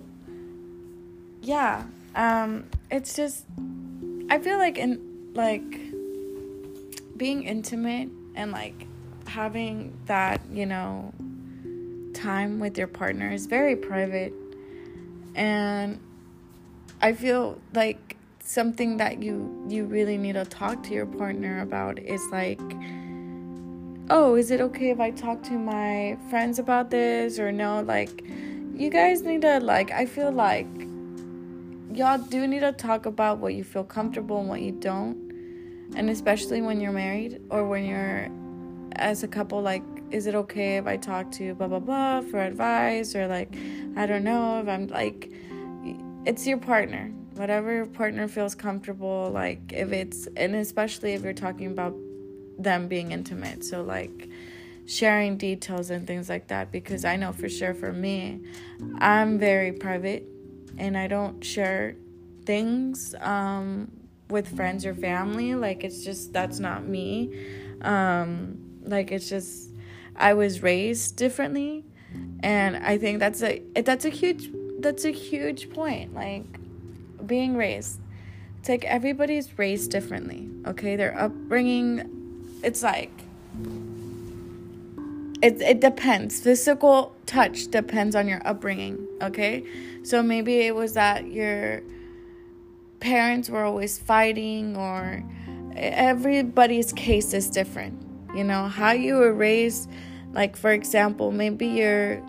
yeah, 1.41 1.85
um, 2.15 2.65
it's 2.91 3.15
just 3.15 3.45
I 4.29 4.39
feel 4.39 4.57
like 4.57 4.77
in 4.77 5.31
like 5.33 5.79
being 7.17 7.43
intimate 7.43 8.09
and 8.35 8.51
like 8.51 8.87
having 9.27 9.97
that 10.05 10.41
you 10.51 10.65
know 10.65 11.13
time 12.13 12.59
with 12.59 12.77
your 12.77 12.87
partner 12.87 13.31
is 13.31 13.45
very 13.45 13.75
private. 13.75 14.33
And 15.35 15.99
i 17.01 17.13
feel 17.13 17.59
like 17.73 18.17
something 18.43 18.97
that 18.97 19.21
you 19.21 19.65
you 19.69 19.85
really 19.85 20.17
need 20.17 20.33
to 20.33 20.45
talk 20.45 20.81
to 20.83 20.93
your 20.93 21.05
partner 21.05 21.61
about 21.61 21.99
is 21.99 22.21
like 22.31 22.59
oh 24.09 24.35
is 24.35 24.51
it 24.51 24.59
okay 24.59 24.89
if 24.89 24.99
i 24.99 25.11
talk 25.11 25.41
to 25.43 25.53
my 25.53 26.17
friends 26.29 26.59
about 26.59 26.89
this 26.89 27.39
or 27.39 27.51
no? 27.51 27.81
Like 27.81 28.23
you 28.73 28.89
guys 28.89 29.21
need 29.21 29.41
to 29.41 29.59
like 29.59 29.91
i 29.91 30.05
feel 30.05 30.31
like 30.31 30.67
y'all 31.93 32.17
do 32.17 32.47
need 32.47 32.59
to 32.61 32.71
talk 32.71 33.05
about 33.05 33.39
what 33.39 33.53
you 33.53 33.63
feel 33.63 33.83
comfortable 33.83 34.39
and 34.39 34.49
what 34.49 34.61
you 34.61 34.71
don't. 34.71 35.29
And 35.95 36.09
especially 36.09 36.61
when 36.61 36.79
you're 36.79 36.91
married 36.91 37.41
or 37.49 37.67
when 37.67 37.85
you're 37.85 38.29
as 38.93 39.23
a 39.23 39.27
couple, 39.27 39.61
like, 39.61 39.83
is 40.11 40.27
it 40.27 40.35
okay 40.35 40.77
if 40.77 40.87
I 40.87 40.97
talk 40.97 41.31
to 41.33 41.53
blah 41.55 41.67
blah 41.67 41.79
blah 41.79 42.21
for 42.21 42.39
advice? 42.39 43.15
Or 43.15 43.27
like, 43.27 43.55
I 43.95 44.05
don't 44.05 44.23
know 44.23 44.59
if 44.59 44.67
I'm 44.67 44.87
like, 44.87 45.31
it's 46.25 46.45
your 46.45 46.57
partner. 46.57 47.11
Whatever 47.35 47.73
your 47.73 47.85
partner 47.85 48.27
feels 48.27 48.53
comfortable, 48.53 49.31
like, 49.33 49.71
if 49.71 49.93
it's, 49.93 50.27
and 50.35 50.55
especially 50.55 51.13
if 51.13 51.23
you're 51.23 51.31
talking 51.31 51.67
about 51.67 51.95
them 52.57 52.89
being 52.89 53.13
intimate. 53.13 53.63
So, 53.63 53.81
like, 53.81 54.27
sharing 54.85 55.37
details 55.37 55.89
and 55.89 56.05
things 56.05 56.27
like 56.27 56.47
that 56.47 56.69
because 56.69 57.05
I 57.05 57.15
know 57.15 57.31
for 57.31 57.47
sure 57.47 57.73
for 57.73 57.93
me, 57.93 58.41
I'm 58.97 59.39
very 59.39 59.71
private 59.71 60.27
and 60.77 60.97
I 60.97 61.07
don't 61.07 61.43
share 61.43 61.95
things 62.45 63.15
um, 63.21 63.91
with 64.29 64.55
friends 64.55 64.85
or 64.85 64.93
family. 64.93 65.55
Like 65.55 65.83
it's 65.83 66.03
just 66.03 66.33
that's 66.33 66.59
not 66.59 66.85
me. 66.85 67.33
Um, 67.81 68.79
like 68.83 69.11
it's 69.11 69.29
just 69.29 69.71
I 70.15 70.33
was 70.33 70.61
raised 70.61 71.15
differently, 71.15 71.85
and 72.41 72.77
I 72.77 72.97
think 72.97 73.19
that's 73.19 73.41
a 73.43 73.61
that's 73.83 74.05
a 74.05 74.09
huge 74.09 74.49
that's 74.79 75.05
a 75.05 75.11
huge 75.11 75.69
point. 75.71 76.13
Like 76.13 76.45
being 77.25 77.55
raised, 77.55 77.99
it's 78.59 78.69
like 78.69 78.85
everybody's 78.85 79.57
raised 79.57 79.91
differently. 79.91 80.49
Okay, 80.65 80.95
their 80.95 81.17
upbringing, 81.17 82.59
it's 82.63 82.83
like 82.83 83.11
it 85.41 85.61
it 85.61 85.79
depends. 85.79 86.39
Physical 86.39 87.15
touch 87.25 87.67
depends 87.67 88.15
on 88.15 88.27
your 88.27 88.41
upbringing, 88.45 89.07
okay? 89.21 89.63
So 90.03 90.23
maybe 90.23 90.61
it 90.61 90.75
was 90.75 90.93
that 90.93 91.27
your 91.27 91.81
parents 92.99 93.49
were 93.49 93.63
always 93.63 93.97
fighting 93.97 94.75
or 94.75 95.23
everybody's 95.75 96.91
case 96.93 97.33
is 97.33 97.49
different. 97.49 98.01
You 98.35 98.43
know, 98.43 98.67
how 98.67 98.91
you 98.91 99.15
were 99.15 99.33
raised, 99.33 99.89
like, 100.33 100.55
for 100.55 100.71
example, 100.71 101.31
maybe 101.31 101.67
you're 101.67 102.21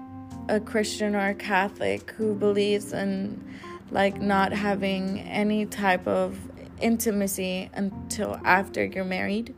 a 0.48 0.60
Christian 0.60 1.14
or 1.14 1.28
a 1.28 1.34
Catholic 1.34 2.10
who 2.12 2.34
believes 2.34 2.92
in 2.92 3.42
like 3.90 4.20
not 4.20 4.52
having 4.52 5.20
any 5.20 5.66
type 5.66 6.06
of 6.06 6.38
intimacy 6.80 7.70
until 7.74 8.40
after 8.44 8.84
you're 8.84 9.04
married. 9.04 9.54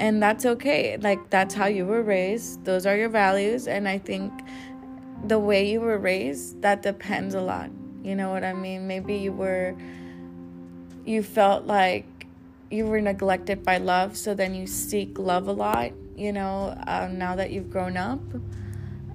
And 0.00 0.22
that's 0.22 0.44
okay. 0.44 0.96
Like, 0.96 1.30
that's 1.30 1.54
how 1.54 1.66
you 1.66 1.86
were 1.86 2.02
raised, 2.02 2.64
those 2.64 2.86
are 2.86 2.96
your 2.96 3.08
values. 3.08 3.68
And 3.68 3.88
I 3.88 3.98
think 3.98 4.32
the 5.26 5.38
way 5.38 5.70
you 5.70 5.80
were 5.80 5.98
raised, 5.98 6.60
that 6.62 6.82
depends 6.82 7.34
a 7.34 7.40
lot. 7.40 7.70
You 8.02 8.14
know 8.16 8.30
what 8.30 8.44
I 8.44 8.52
mean? 8.52 8.86
Maybe 8.86 9.14
you 9.14 9.32
were, 9.32 9.74
you 11.06 11.22
felt 11.22 11.64
like 11.64 12.26
you 12.70 12.86
were 12.86 13.00
neglected 13.00 13.62
by 13.62 13.78
love, 13.78 14.16
so 14.16 14.34
then 14.34 14.54
you 14.54 14.66
seek 14.66 15.18
love 15.18 15.46
a 15.46 15.52
lot, 15.52 15.92
you 16.16 16.32
know, 16.32 16.76
um, 16.86 17.18
now 17.18 17.36
that 17.36 17.50
you've 17.50 17.70
grown 17.70 17.96
up. 17.96 18.20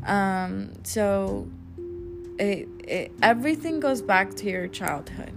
Um, 0.06 0.72
so 0.84 1.48
it, 2.40 2.68
it, 2.88 3.12
everything 3.22 3.80
goes 3.80 4.02
back 4.02 4.34
to 4.36 4.50
your 4.50 4.68
childhood. 4.68 5.34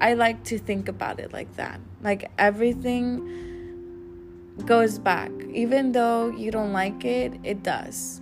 I 0.00 0.14
like 0.14 0.44
to 0.44 0.58
think 0.58 0.88
about 0.88 1.18
it 1.18 1.32
like 1.32 1.56
that. 1.56 1.80
Like 2.02 2.30
everything 2.38 3.49
goes 4.66 4.98
back. 4.98 5.30
Even 5.52 5.92
though 5.92 6.30
you 6.30 6.50
don't 6.50 6.72
like 6.72 7.04
it, 7.04 7.34
it 7.42 7.62
does. 7.62 8.20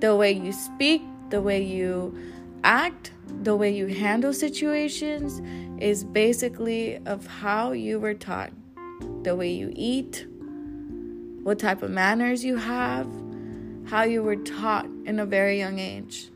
The 0.00 0.14
way 0.14 0.32
you 0.32 0.52
speak, 0.52 1.02
the 1.30 1.40
way 1.40 1.62
you 1.62 2.16
act, 2.64 3.12
the 3.42 3.56
way 3.56 3.74
you 3.74 3.86
handle 3.86 4.32
situations 4.32 5.40
is 5.82 6.04
basically 6.04 6.98
of 7.06 7.26
how 7.26 7.72
you 7.72 7.98
were 8.00 8.14
taught. 8.14 8.52
The 9.22 9.34
way 9.36 9.50
you 9.52 9.72
eat, 9.74 10.26
what 11.42 11.58
type 11.58 11.82
of 11.82 11.90
manners 11.90 12.44
you 12.44 12.56
have, 12.56 13.08
how 13.86 14.02
you 14.02 14.22
were 14.22 14.36
taught 14.36 14.86
in 15.04 15.20
a 15.20 15.26
very 15.26 15.58
young 15.58 15.78
age 15.78 16.30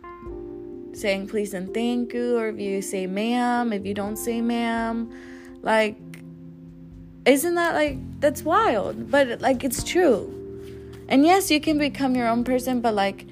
saying 0.92 1.28
please 1.28 1.54
and 1.54 1.72
thank 1.72 2.12
you, 2.12 2.36
or 2.36 2.48
if 2.48 2.58
you 2.58 2.82
say 2.82 3.06
ma'am, 3.06 3.72
if 3.72 3.86
you 3.86 3.94
don't 3.94 4.16
say 4.16 4.40
ma'am, 4.40 5.10
like, 5.62 5.96
isn't 7.30 7.54
that 7.54 7.74
like, 7.74 7.98
that's 8.20 8.42
wild, 8.42 9.10
but 9.10 9.40
like, 9.40 9.64
it's 9.64 9.82
true. 9.82 10.36
And 11.08 11.24
yes, 11.24 11.50
you 11.50 11.60
can 11.60 11.78
become 11.78 12.14
your 12.14 12.28
own 12.28 12.44
person, 12.44 12.80
but 12.80 12.94
like, 12.94 13.26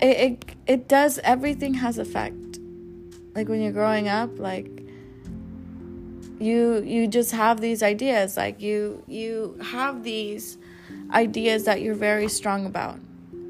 it, 0.00 0.16
it, 0.16 0.44
it 0.66 0.88
does, 0.88 1.18
everything 1.22 1.74
has 1.74 1.98
effect. 1.98 2.58
Like 3.34 3.48
when 3.48 3.60
you're 3.60 3.72
growing 3.72 4.08
up, 4.08 4.38
like, 4.38 4.76
you 6.38 6.82
you 6.82 7.06
just 7.06 7.32
have 7.32 7.60
these 7.60 7.82
ideas 7.82 8.36
like 8.36 8.60
you 8.60 9.02
you 9.06 9.58
have 9.62 10.02
these 10.02 10.58
ideas 11.12 11.64
that 11.64 11.80
you're 11.80 11.94
very 11.94 12.28
strong 12.28 12.66
about 12.66 12.98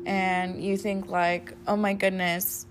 and 0.04 0.62
you 0.62 0.76
think 0.76 1.08
like 1.08 1.52
oh 1.66 1.76
my 1.76 1.92
goodness 1.92 2.66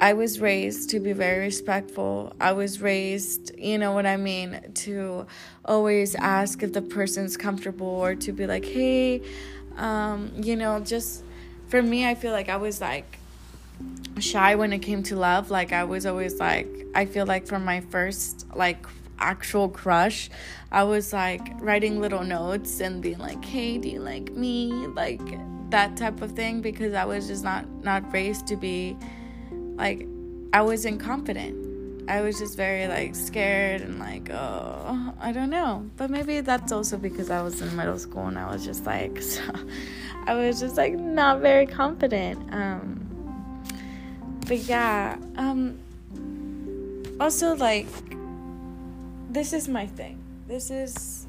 I 0.00 0.14
was 0.14 0.40
raised 0.40 0.88
to 0.90 1.00
be 1.00 1.12
very 1.12 1.40
respectful. 1.40 2.32
I 2.40 2.52
was 2.52 2.80
raised, 2.80 3.52
you 3.58 3.76
know 3.76 3.92
what 3.92 4.06
I 4.06 4.16
mean, 4.16 4.58
to 4.86 5.26
always 5.64 6.14
ask 6.14 6.62
if 6.62 6.72
the 6.72 6.80
person's 6.80 7.36
comfortable 7.36 7.86
or 7.86 8.14
to 8.14 8.32
be 8.32 8.46
like, 8.46 8.64
hey, 8.64 9.20
um, 9.76 10.32
you 10.36 10.56
know, 10.56 10.80
just 10.80 11.22
for 11.68 11.82
me, 11.82 12.08
I 12.08 12.14
feel 12.14 12.32
like 12.32 12.48
I 12.48 12.56
was 12.56 12.80
like 12.80 13.18
shy 14.18 14.54
when 14.54 14.72
it 14.72 14.78
came 14.78 15.02
to 15.04 15.16
love. 15.16 15.50
Like, 15.50 15.72
I 15.72 15.84
was 15.84 16.06
always 16.06 16.40
like, 16.40 16.68
I 16.94 17.04
feel 17.04 17.26
like 17.26 17.46
from 17.46 17.66
my 17.66 17.80
first, 17.80 18.46
like, 18.54 18.86
actual 19.18 19.68
crush, 19.68 20.30
I 20.72 20.84
was 20.84 21.12
like 21.12 21.46
writing 21.60 22.00
little 22.00 22.24
notes 22.24 22.80
and 22.80 23.02
being 23.02 23.18
like, 23.18 23.44
hey, 23.44 23.76
do 23.76 23.90
you 23.90 24.00
like 24.00 24.32
me? 24.32 24.72
Like, 24.72 25.20
that 25.70 25.96
type 25.96 26.20
of 26.20 26.32
thing 26.32 26.60
because 26.60 26.94
I 26.94 27.04
was 27.04 27.28
just 27.28 27.44
not 27.44 27.68
not 27.84 28.12
raised 28.12 28.46
to 28.48 28.56
be 28.56 28.96
like 29.80 30.06
I 30.52 30.60
wasn't 30.60 31.00
confident. 31.00 31.56
I 32.08 32.20
was 32.20 32.38
just 32.38 32.56
very 32.56 32.86
like 32.86 33.14
scared 33.14 33.80
and 33.80 33.98
like, 33.98 34.28
oh, 34.30 35.14
I 35.20 35.32
don't 35.32 35.50
know. 35.50 35.88
But 35.96 36.10
maybe 36.10 36.40
that's 36.40 36.70
also 36.70 36.98
because 36.98 37.30
I 37.30 37.40
was 37.40 37.62
in 37.62 37.74
middle 37.76 37.98
school 37.98 38.26
and 38.26 38.38
I 38.38 38.52
was 38.52 38.64
just 38.64 38.84
like, 38.84 39.22
so, 39.32 39.42
I 40.26 40.34
was 40.34 40.60
just 40.60 40.76
like 40.76 40.94
not 40.94 41.40
very 41.40 41.66
confident. 41.66 42.52
Um, 42.52 43.06
but 44.46 44.58
yeah, 44.58 45.16
um, 45.36 45.78
also 47.18 47.54
like, 47.54 47.86
this 49.30 49.52
is 49.52 49.68
my 49.68 49.86
thing. 49.86 50.18
This 50.46 50.70
is 50.70 51.26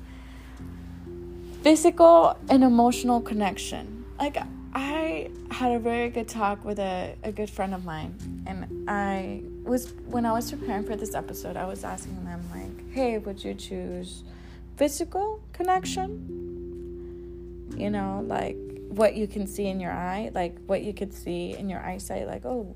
physical 1.62 2.36
and 2.50 2.64
emotional 2.64 3.22
connection. 3.22 4.04
Like, 4.20 4.38
I 4.74 5.30
had 5.50 5.74
a 5.74 5.80
very 5.80 6.10
good 6.10 6.28
talk 6.30 6.64
with 6.64 6.80
a, 6.80 7.16
a 7.24 7.32
good 7.32 7.50
friend 7.50 7.74
of 7.74 7.84
mine, 7.84 8.16
and 8.48 8.90
I 8.90 9.42
was 9.64 9.94
when 10.08 10.26
I 10.26 10.32
was 10.32 10.50
preparing 10.50 10.84
for 10.84 10.96
this 10.96 11.14
episode, 11.14 11.58
I 11.58 11.66
was 11.66 11.84
asking 11.84 12.24
them 12.24 12.42
like, 12.52 12.92
"Hey, 12.92 13.18
would 13.18 13.44
you 13.44 13.54
choose 13.54 14.24
physical 14.78 15.42
connection? 15.52 16.10
You 17.76 17.90
know, 17.90 18.24
like 18.28 18.56
what 18.88 19.16
you 19.16 19.28
can 19.28 19.46
see 19.46 19.68
in 19.68 19.80
your 19.80 19.92
eye, 19.92 20.32
like 20.34 20.58
what 20.66 20.84
you 20.84 20.94
could 20.94 21.14
see 21.14 21.54
in 21.54 21.70
your 21.70 21.82
eyesight, 21.82 22.28
like 22.28 22.46
oh, 22.46 22.74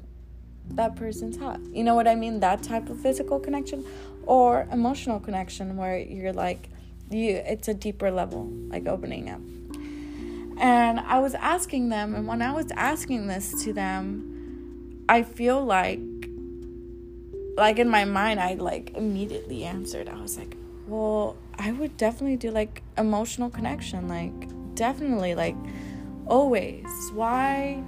that 0.71 0.97
person's 0.97 1.37
hot. 1.37 1.61
You 1.71 1.83
know 1.85 1.95
what 1.95 2.07
I 2.07 2.15
mean? 2.15 2.41
That 2.41 2.61
type 2.61 2.89
of 2.89 2.99
physical 2.99 3.39
connection, 3.39 3.85
or 4.25 4.67
emotional 4.71 5.19
connection 5.21 5.77
where 5.77 5.97
you're 5.97 6.33
like, 6.33 6.67
you, 7.09 7.35
it's 7.35 7.69
a 7.69 7.73
deeper 7.73 8.11
level, 8.11 8.49
like 8.67 8.85
opening 8.85 9.29
up." 9.29 9.39
And 10.57 10.99
I 10.99 11.19
was 11.19 11.35
asking 11.35 11.89
them, 11.89 12.15
and 12.15 12.27
when 12.27 12.41
I 12.41 12.53
was 12.53 12.71
asking 12.71 13.27
this 13.27 13.63
to 13.63 13.73
them, 13.73 15.03
I 15.09 15.23
feel 15.23 15.63
like, 15.63 15.99
like 17.57 17.77
in 17.79 17.89
my 17.89 18.05
mind, 18.05 18.39
I 18.39 18.53
like 18.53 18.95
immediately 18.95 19.63
answered. 19.63 20.07
I 20.09 20.21
was 20.21 20.37
like, 20.37 20.55
well, 20.87 21.35
I 21.57 21.71
would 21.71 21.97
definitely 21.97 22.37
do 22.37 22.51
like 22.51 22.83
emotional 22.97 23.49
connection, 23.49 24.07
like 24.07 24.75
definitely, 24.75 25.35
like 25.35 25.55
always. 26.25 26.85
Why? 27.13 27.83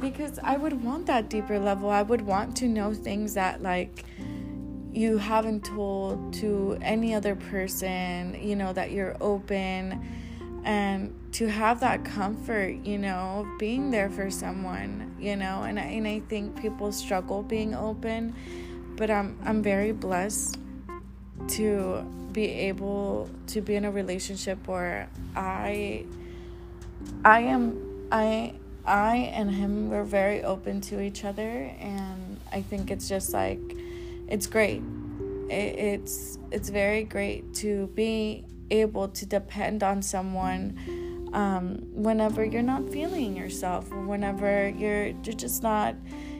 Because 0.00 0.38
I 0.42 0.56
would 0.56 0.82
want 0.82 1.06
that 1.06 1.28
deeper 1.28 1.58
level. 1.58 1.90
I 1.90 2.02
would 2.02 2.22
want 2.22 2.56
to 2.58 2.68
know 2.68 2.94
things 2.94 3.34
that 3.34 3.62
like 3.62 4.04
you 4.92 5.18
haven't 5.18 5.64
told 5.64 6.32
to 6.34 6.76
any 6.82 7.14
other 7.14 7.36
person, 7.36 8.36
you 8.42 8.56
know, 8.56 8.72
that 8.72 8.90
you're 8.90 9.16
open 9.20 10.04
and 10.64 11.14
to 11.32 11.48
have 11.48 11.80
that 11.80 12.04
comfort, 12.04 12.84
you 12.84 12.98
know, 12.98 13.46
being 13.58 13.90
there 13.90 14.10
for 14.10 14.30
someone, 14.30 15.14
you 15.18 15.36
know, 15.36 15.62
and 15.62 15.78
I, 15.78 15.84
and 15.84 16.06
I 16.06 16.20
think 16.20 16.60
people 16.60 16.92
struggle 16.92 17.42
being 17.42 17.74
open, 17.74 18.34
but 18.96 19.10
I'm 19.10 19.38
I'm 19.44 19.62
very 19.62 19.92
blessed 19.92 20.58
to 21.48 22.04
be 22.32 22.46
able 22.46 23.28
to 23.48 23.60
be 23.60 23.74
in 23.74 23.84
a 23.84 23.90
relationship 23.90 24.68
where 24.68 25.08
I 25.34 26.04
I 27.24 27.40
am 27.40 28.08
I 28.12 28.54
I 28.84 29.16
and 29.34 29.50
him 29.50 29.90
we're 29.90 30.04
very 30.04 30.42
open 30.42 30.80
to 30.82 31.00
each 31.00 31.24
other 31.24 31.42
and 31.42 32.38
I 32.52 32.62
think 32.62 32.90
it's 32.90 33.08
just 33.08 33.32
like 33.32 33.60
it's 34.28 34.46
great. 34.46 34.82
It, 35.48 35.78
it's 35.78 36.38
it's 36.50 36.68
very 36.68 37.04
great 37.04 37.54
to 37.54 37.86
be 37.88 38.44
able 38.70 39.08
to 39.08 39.26
depend 39.26 39.82
on 39.82 40.02
someone 40.02 41.30
um, 41.32 41.78
whenever 41.92 42.44
you're 42.44 42.62
not 42.62 42.90
feeling 42.90 43.36
yourself 43.36 43.90
whenever 43.90 44.68
you're, 44.70 45.06
you're 45.06 45.34
just 45.34 45.62
not 45.62 45.94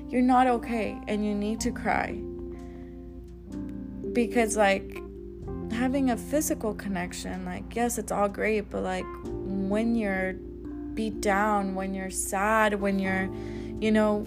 you're 0.08 0.22
not 0.22 0.46
okay 0.48 0.98
and 1.06 1.24
you 1.24 1.34
need 1.34 1.60
to 1.60 1.70
cry. 1.70 2.20
Because 4.12 4.56
like 4.56 5.00
having 5.72 6.10
a 6.10 6.16
physical 6.16 6.74
connection 6.74 7.44
like 7.44 7.76
yes 7.76 7.96
it's 7.96 8.10
all 8.10 8.28
great 8.28 8.68
but 8.70 8.82
like 8.82 9.04
when 9.24 9.94
you're 9.94 10.32
beat 10.94 11.20
down 11.20 11.76
when 11.76 11.94
you're 11.94 12.10
sad 12.10 12.80
when 12.80 12.98
you're 12.98 13.30
you 13.80 13.92
know 13.92 14.22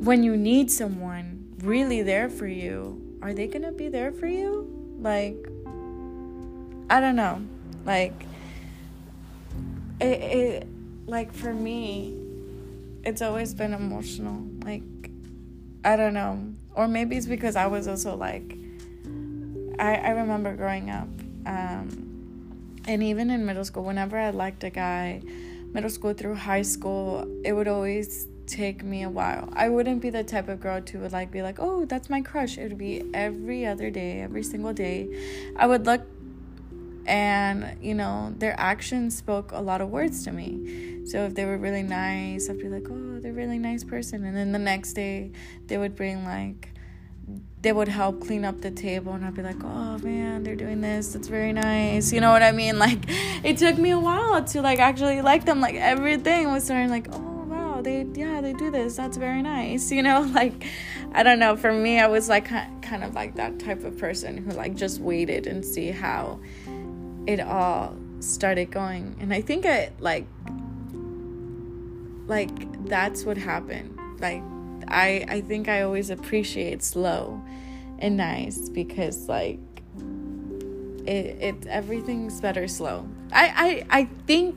when 0.00 0.24
you 0.24 0.36
need 0.36 0.68
someone 0.68 1.46
really 1.62 2.02
there 2.02 2.28
for 2.28 2.48
you 2.48 3.04
are 3.24 3.32
they 3.32 3.46
gonna 3.46 3.72
be 3.72 3.88
there 3.88 4.12
for 4.12 4.26
you? 4.26 4.68
Like 5.00 5.48
I 6.94 7.00
don't 7.00 7.16
know. 7.16 7.42
Like 7.84 8.14
it, 10.00 10.04
it 10.04 10.68
like 11.06 11.32
for 11.32 11.52
me 11.52 12.16
it's 13.02 13.20
always 13.20 13.52
been 13.52 13.74
emotional. 13.74 14.46
Like 14.64 15.10
I 15.84 15.96
don't 15.96 16.14
know. 16.14 16.54
Or 16.72 16.86
maybe 16.86 17.16
it's 17.16 17.26
because 17.26 17.56
I 17.56 17.66
was 17.66 17.88
also 17.88 18.14
like 18.14 18.56
I, 19.76 19.96
I 19.96 20.10
remember 20.10 20.54
growing 20.54 20.88
up, 20.88 21.08
um, 21.46 22.78
and 22.86 23.02
even 23.02 23.28
in 23.28 23.44
middle 23.44 23.64
school, 23.64 23.82
whenever 23.82 24.16
I 24.16 24.30
liked 24.30 24.62
a 24.62 24.70
guy, 24.70 25.20
middle 25.72 25.90
school 25.90 26.12
through 26.14 26.36
high 26.36 26.62
school, 26.62 27.26
it 27.44 27.54
would 27.54 27.66
always 27.66 28.28
take 28.46 28.84
me 28.84 29.02
a 29.02 29.10
while. 29.10 29.48
I 29.54 29.68
wouldn't 29.68 30.00
be 30.00 30.10
the 30.10 30.22
type 30.22 30.48
of 30.48 30.60
girl 30.60 30.80
to 30.80 30.98
would 30.98 31.12
like 31.12 31.32
be 31.32 31.42
like, 31.42 31.58
oh, 31.58 31.86
that's 31.86 32.08
my 32.08 32.20
crush. 32.20 32.56
It 32.56 32.68
would 32.68 32.78
be 32.78 33.02
every 33.12 33.66
other 33.66 33.90
day, 33.90 34.20
every 34.20 34.44
single 34.44 34.72
day. 34.72 35.52
I 35.56 35.66
would 35.66 35.86
look 35.86 36.02
and 37.06 37.76
you 37.82 37.94
know 37.94 38.34
their 38.38 38.58
actions 38.58 39.16
spoke 39.16 39.52
a 39.52 39.60
lot 39.60 39.80
of 39.80 39.88
words 39.90 40.24
to 40.24 40.32
me 40.32 41.04
so 41.06 41.24
if 41.24 41.34
they 41.34 41.44
were 41.44 41.58
really 41.58 41.82
nice 41.82 42.48
i'd 42.48 42.58
be 42.58 42.68
like 42.68 42.86
oh 42.90 43.18
they're 43.20 43.32
a 43.32 43.34
really 43.34 43.58
nice 43.58 43.84
person 43.84 44.24
and 44.24 44.36
then 44.36 44.52
the 44.52 44.58
next 44.58 44.94
day 44.94 45.30
they 45.66 45.76
would 45.76 45.94
bring 45.94 46.24
like 46.24 46.74
they 47.64 47.72
would 47.72 47.88
help 47.88 48.20
clean 48.20 48.44
up 48.44 48.60
the 48.60 48.70
table 48.70 49.14
and 49.14 49.24
I'd 49.24 49.34
be 49.34 49.42
like, 49.42 49.62
"Oh 49.64 49.98
man, 49.98 50.42
they're 50.42 50.54
doing 50.54 50.82
this. 50.82 51.14
That's 51.14 51.28
very 51.28 51.52
nice." 51.52 52.12
You 52.12 52.20
know 52.20 52.30
what 52.30 52.42
I 52.42 52.52
mean? 52.52 52.78
Like 52.84 52.98
it 53.42 53.56
took 53.56 53.78
me 53.78 53.90
a 53.90 53.98
while 53.98 54.44
to 54.44 54.60
like 54.60 54.78
actually 54.78 55.22
like 55.22 55.46
them. 55.46 55.60
Like 55.62 55.74
everything 55.76 56.52
was 56.52 56.64
starting 56.64 56.90
like, 56.90 57.08
"Oh 57.12 57.44
wow, 57.48 57.80
they 57.80 58.06
yeah, 58.14 58.42
they 58.42 58.52
do 58.52 58.70
this. 58.70 58.96
That's 58.96 59.16
very 59.16 59.40
nice." 59.42 59.90
You 59.94 60.02
know, 60.02 60.20
like 60.34 60.66
I 61.12 61.22
don't 61.22 61.38
know, 61.38 61.56
for 61.56 61.72
me 61.72 61.98
I 61.98 62.08
was 62.08 62.28
like 62.28 62.48
kind 62.48 63.02
of 63.02 63.14
like 63.14 63.36
that 63.36 63.58
type 63.58 63.84
of 63.84 63.96
person 63.96 64.36
who 64.36 64.50
like 64.50 64.74
just 64.74 65.00
waited 65.00 65.46
and 65.46 65.64
see 65.64 65.90
how 65.90 66.40
it 67.26 67.40
all 67.40 67.96
started 68.20 68.70
going. 68.70 69.16
And 69.20 69.32
I 69.32 69.40
think 69.40 69.64
it 69.64 69.92
like 70.00 70.26
like 72.26 72.86
that's 72.88 73.24
what 73.24 73.36
happened. 73.36 73.98
Like 74.20 74.42
I 74.88 75.24
I 75.28 75.40
think 75.40 75.68
I 75.68 75.82
always 75.82 76.10
appreciate 76.10 76.82
slow 76.82 77.40
and 77.98 78.16
nice 78.16 78.68
because 78.68 79.28
like 79.28 79.58
it 81.06 81.36
it 81.40 81.66
everything's 81.66 82.40
better 82.40 82.68
slow. 82.68 83.08
I 83.32 83.84
I 83.90 84.00
I 84.00 84.04
think 84.26 84.56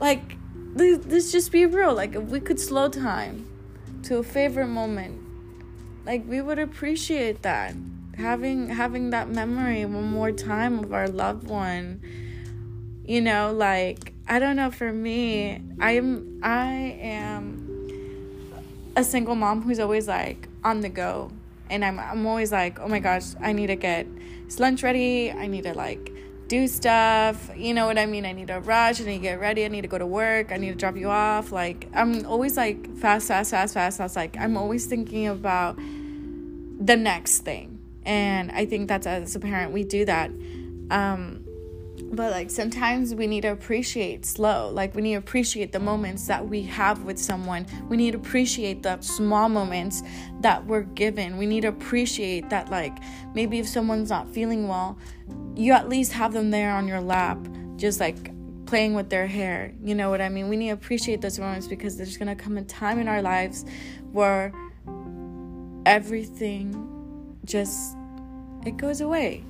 like 0.00 0.36
let's 0.74 1.32
just 1.32 1.52
be 1.52 1.66
real. 1.66 1.94
Like 1.94 2.14
if 2.14 2.24
we 2.24 2.40
could 2.40 2.60
slow 2.60 2.88
time 2.88 3.46
to 4.04 4.18
a 4.18 4.22
favorite 4.22 4.68
moment, 4.68 5.20
like 6.04 6.26
we 6.26 6.40
would 6.40 6.58
appreciate 6.58 7.42
that. 7.42 7.74
Having 8.20 8.68
having 8.68 9.10
that 9.10 9.28
memory 9.30 9.84
one 9.84 10.10
more 10.10 10.30
time 10.30 10.78
of 10.78 10.92
our 10.92 11.08
loved 11.08 11.48
one. 11.48 12.02
You 13.04 13.20
know, 13.20 13.52
like 13.52 14.12
I 14.28 14.38
don't 14.38 14.56
know 14.56 14.70
for 14.70 14.92
me, 14.92 15.60
I'm 15.80 16.40
I 16.42 16.98
am 17.00 17.66
a 18.94 19.02
single 19.02 19.34
mom 19.34 19.62
who's 19.62 19.80
always 19.80 20.06
like 20.06 20.48
on 20.62 20.80
the 20.80 20.88
go 20.88 21.32
and 21.70 21.84
I'm 21.84 21.98
I'm 21.98 22.26
always 22.26 22.52
like, 22.52 22.78
"Oh 22.80 22.88
my 22.88 22.98
gosh, 22.98 23.34
I 23.40 23.52
need 23.52 23.68
to 23.68 23.76
get 23.76 24.06
lunch 24.58 24.82
ready. 24.82 25.30
I 25.30 25.46
need 25.46 25.62
to 25.64 25.74
like 25.74 26.12
do 26.48 26.66
stuff. 26.66 27.50
You 27.56 27.72
know 27.72 27.86
what 27.86 27.96
I 27.96 28.06
mean? 28.06 28.26
I 28.26 28.32
need 28.32 28.48
to 28.48 28.60
rush. 28.60 29.00
I 29.00 29.04
need 29.04 29.18
to 29.18 29.22
get 29.22 29.40
ready. 29.40 29.64
I 29.64 29.68
need 29.68 29.82
to 29.82 29.88
go 29.88 29.98
to 29.98 30.06
work. 30.06 30.50
I 30.50 30.56
need 30.56 30.70
to 30.70 30.74
drop 30.74 30.96
you 30.96 31.08
off. 31.08 31.52
Like 31.52 31.88
I'm 31.94 32.26
always 32.26 32.56
like 32.56 32.96
fast, 32.98 33.28
fast, 33.28 33.52
fast, 33.52 33.74
fast. 33.74 33.98
fast. 33.98 34.16
Like 34.16 34.36
I'm 34.36 34.56
always 34.56 34.86
thinking 34.86 35.28
about 35.28 35.76
the 35.76 36.96
next 36.96 37.38
thing, 37.40 37.78
and 38.10 38.50
I 38.50 38.66
think 38.66 38.88
that's 38.88 39.06
as 39.06 39.36
a 39.36 39.40
parent 39.40 39.70
we 39.70 39.84
do 39.84 40.04
that. 40.04 40.32
Um, 40.90 41.44
but 42.12 42.32
like 42.32 42.50
sometimes 42.50 43.14
we 43.14 43.28
need 43.28 43.42
to 43.42 43.52
appreciate 43.52 44.26
slow. 44.26 44.68
Like 44.68 44.96
we 44.96 45.02
need 45.02 45.12
to 45.12 45.18
appreciate 45.18 45.70
the 45.70 45.78
moments 45.78 46.26
that 46.26 46.48
we 46.48 46.62
have 46.62 47.04
with 47.04 47.20
someone. 47.20 47.68
We 47.88 47.96
need 47.96 48.12
to 48.12 48.18
appreciate 48.18 48.82
the 48.82 49.00
small 49.00 49.48
moments 49.48 50.02
that 50.40 50.66
we're 50.66 50.82
given. 50.82 51.38
We 51.38 51.46
need 51.46 51.60
to 51.60 51.68
appreciate 51.68 52.50
that 52.50 52.68
like 52.68 52.98
maybe 53.32 53.60
if 53.60 53.68
someone's 53.68 54.10
not 54.10 54.28
feeling 54.28 54.66
well 54.66 54.98
you 55.54 55.72
at 55.72 55.88
least 55.88 56.10
have 56.12 56.32
them 56.32 56.50
there 56.50 56.72
on 56.72 56.88
your 56.88 57.00
lap 57.00 57.38
just 57.76 58.00
like 58.00 58.32
playing 58.66 58.94
with 58.94 59.08
their 59.08 59.28
hair. 59.28 59.72
You 59.84 59.94
know 59.94 60.10
what 60.10 60.20
i 60.20 60.28
mean? 60.28 60.48
We 60.48 60.56
need 60.56 60.68
to 60.68 60.74
appreciate 60.74 61.20
those 61.20 61.38
moments 61.38 61.68
because 61.68 61.96
there's 61.96 62.16
gonna 62.16 62.34
come 62.34 62.58
a 62.58 62.62
time 62.62 62.98
in 62.98 63.06
our 63.06 63.22
lives 63.22 63.64
where 64.10 64.52
everything 65.86 66.88
just 67.44 67.96
it 68.64 68.76
goes 68.76 69.00
away 69.00 69.44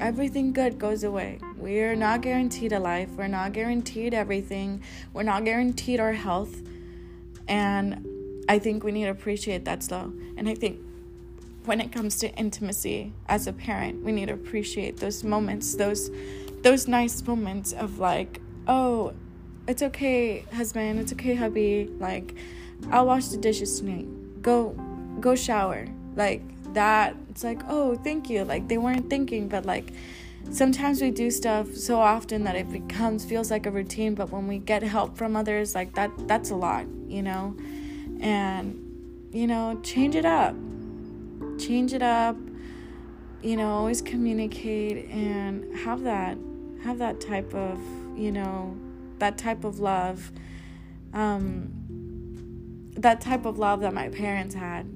everything 0.00 0.52
good 0.52 0.78
goes 0.78 1.04
away. 1.04 1.38
We're 1.56 1.94
not 1.94 2.22
guaranteed 2.22 2.72
a 2.72 2.78
life. 2.78 3.10
We're 3.10 3.28
not 3.28 3.52
guaranteed 3.52 4.14
everything. 4.14 4.82
We're 5.12 5.22
not 5.22 5.44
guaranteed 5.44 6.00
our 6.00 6.12
health. 6.12 6.62
And 7.48 8.44
I 8.48 8.58
think 8.58 8.84
we 8.84 8.92
need 8.92 9.04
to 9.04 9.10
appreciate 9.10 9.64
that 9.64 9.82
slow. 9.82 10.12
And 10.36 10.48
I 10.48 10.54
think 10.54 10.80
when 11.64 11.80
it 11.80 11.92
comes 11.92 12.18
to 12.18 12.30
intimacy 12.34 13.12
as 13.28 13.46
a 13.46 13.52
parent, 13.52 14.04
we 14.04 14.12
need 14.12 14.26
to 14.26 14.34
appreciate 14.34 14.98
those 14.98 15.24
moments, 15.24 15.74
those 15.74 16.10
those 16.62 16.88
nice 16.88 17.26
moments 17.26 17.72
of 17.72 17.98
like, 17.98 18.40
oh, 18.66 19.12
it's 19.68 19.82
okay, 19.82 20.40
husband, 20.52 20.98
it's 20.98 21.12
okay, 21.12 21.34
hubby. 21.34 21.90
Like, 21.98 22.34
I'll 22.90 23.06
wash 23.06 23.28
the 23.28 23.36
dishes 23.36 23.80
tonight. 23.80 24.06
Go 24.42 24.70
go 25.20 25.34
shower. 25.34 25.86
Like 26.16 26.42
that 26.74 27.16
it's 27.30 27.44
like 27.44 27.62
oh 27.68 27.96
thank 27.96 28.30
you. 28.30 28.44
Like 28.44 28.68
they 28.68 28.78
weren't 28.78 29.08
thinking 29.10 29.48
but 29.48 29.64
like 29.64 29.92
sometimes 30.50 31.00
we 31.00 31.10
do 31.10 31.30
stuff 31.30 31.74
so 31.74 32.00
often 32.00 32.44
that 32.44 32.54
it 32.54 32.70
becomes 32.70 33.24
feels 33.24 33.50
like 33.50 33.66
a 33.66 33.70
routine 33.70 34.14
but 34.14 34.30
when 34.30 34.46
we 34.46 34.58
get 34.58 34.82
help 34.82 35.16
from 35.16 35.36
others 35.36 35.74
like 35.74 35.94
that 35.94 36.10
that's 36.28 36.50
a 36.50 36.54
lot 36.54 36.86
you 37.06 37.22
know? 37.22 37.56
And 38.20 39.28
you 39.32 39.46
know 39.46 39.80
change 39.82 40.14
it 40.14 40.24
up. 40.24 40.54
Change 41.58 41.92
it 41.92 42.02
up. 42.02 42.36
You 43.42 43.56
know 43.56 43.70
always 43.70 44.02
communicate 44.02 45.10
and 45.10 45.76
have 45.78 46.04
that 46.04 46.36
have 46.82 46.98
that 46.98 47.20
type 47.20 47.54
of 47.54 47.78
you 48.16 48.30
know 48.30 48.76
that 49.18 49.38
type 49.38 49.64
of 49.64 49.80
love 49.80 50.30
um 51.12 51.70
that 52.96 53.20
type 53.20 53.44
of 53.44 53.58
love 53.58 53.80
that 53.80 53.92
my 53.92 54.08
parents 54.08 54.54
had 54.54 54.86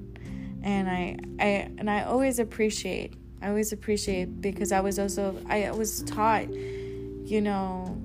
and 0.69 0.91
I 0.91 1.17
I 1.41 1.47
and 1.79 1.91
I 1.91 2.03
always 2.03 2.39
appreciate 2.39 3.15
I 3.41 3.49
always 3.49 3.73
appreciate 3.73 4.43
because 4.43 4.71
I 4.71 4.81
was 4.81 4.99
also 4.99 5.37
I 5.49 5.71
was 5.71 6.03
taught 6.03 6.51
you 6.51 7.41
know 7.41 7.97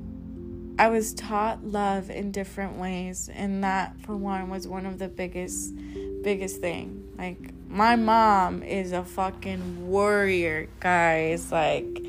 I 0.80 0.88
was 0.88 1.14
taught 1.14 1.64
love 1.66 2.10
in 2.10 2.32
different 2.32 2.78
ways 2.78 3.30
and 3.34 3.64
that 3.66 4.00
for 4.00 4.16
one 4.16 4.50
was 4.50 4.66
one 4.66 4.86
of 4.86 4.98
the 4.98 5.10
biggest 5.10 5.76
biggest 6.24 6.62
thing. 6.62 7.04
Like 7.18 7.54
my 7.68 7.98
mom 7.98 8.64
is 8.64 8.94
a 8.94 9.04
fucking 9.04 9.90
warrior 9.90 10.70
guys. 10.80 11.52
Like 11.52 12.02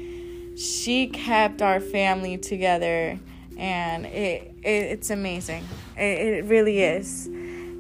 she 0.57 1.09
kept 1.09 1.63
our 1.63 1.81
family 1.81 2.39
together 2.39 3.19
and 3.59 4.07
it, 4.07 4.55
it 4.63 4.69
it's 4.69 5.11
amazing. 5.11 5.65
It, 5.97 6.03
it 6.03 6.45
really 6.45 6.81
is. 6.81 7.29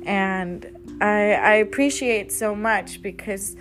And 0.07 0.74
I, 1.01 1.33
I 1.33 1.55
appreciate 1.55 2.33
so 2.33 2.55
much 2.55 3.03
because 3.03 3.57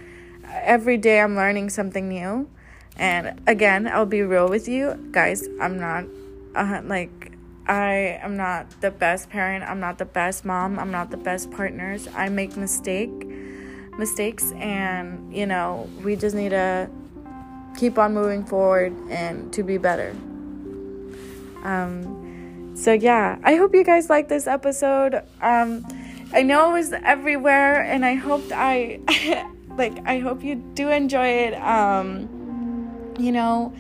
every 0.46 0.98
day 0.98 1.20
I'm 1.20 1.36
learning 1.36 1.70
something 1.70 2.08
new. 2.08 2.50
And 2.98 3.42
again, 3.48 3.88
I'll 3.88 4.06
be 4.06 4.22
real 4.22 4.48
with 4.48 4.68
you 4.68 5.10
guys. 5.12 5.48
I'm 5.60 5.80
not 5.80 6.06
uh, 6.56 6.82
like 6.86 7.32
I 7.66 8.20
am 8.22 8.36
not 8.36 8.82
the 8.82 8.92
best 8.92 9.30
parent. 9.30 9.64
I'm 9.64 9.80
not 9.80 9.98
the 9.98 10.06
best 10.06 10.46
mom. 10.46 10.78
I'm 10.78 10.92
not 10.92 11.10
the 11.12 11.18
best 11.18 11.50
partners. 11.52 12.08
I 12.14 12.30
make 12.30 12.56
mistake 12.58 13.12
mistakes 13.98 14.52
and 14.54 15.36
you 15.36 15.46
know, 15.46 15.90
we 16.04 16.16
just 16.16 16.36
need 16.36 16.50
to 16.50 16.90
keep 17.78 17.98
on 17.98 18.14
moving 18.14 18.44
forward 18.44 18.94
and 19.10 19.52
to 19.54 19.64
be 19.64 19.78
better. 19.78 20.16
Um 21.64 22.74
so 22.76 22.92
yeah, 22.92 23.38
I 23.44 23.56
hope 23.56 23.74
you 23.74 23.84
guys 23.84 24.10
like 24.10 24.30
this 24.30 24.46
episode. 24.46 25.24
Um 25.42 25.86
I 26.34 26.42
know 26.42 26.72
it 26.72 26.74
was 26.74 26.94
everywhere, 26.94 27.84
and 27.84 28.04
I 28.04 28.16
hope 28.16 28.44
I, 28.52 29.00
like, 29.78 29.94
I 30.08 30.18
hope 30.18 30.44
you 30.44 30.56
do 30.56 30.90
enjoy 30.90 31.28
it. 31.28 31.54
Um, 31.54 32.28
you 33.20 33.32
know, 33.32 33.72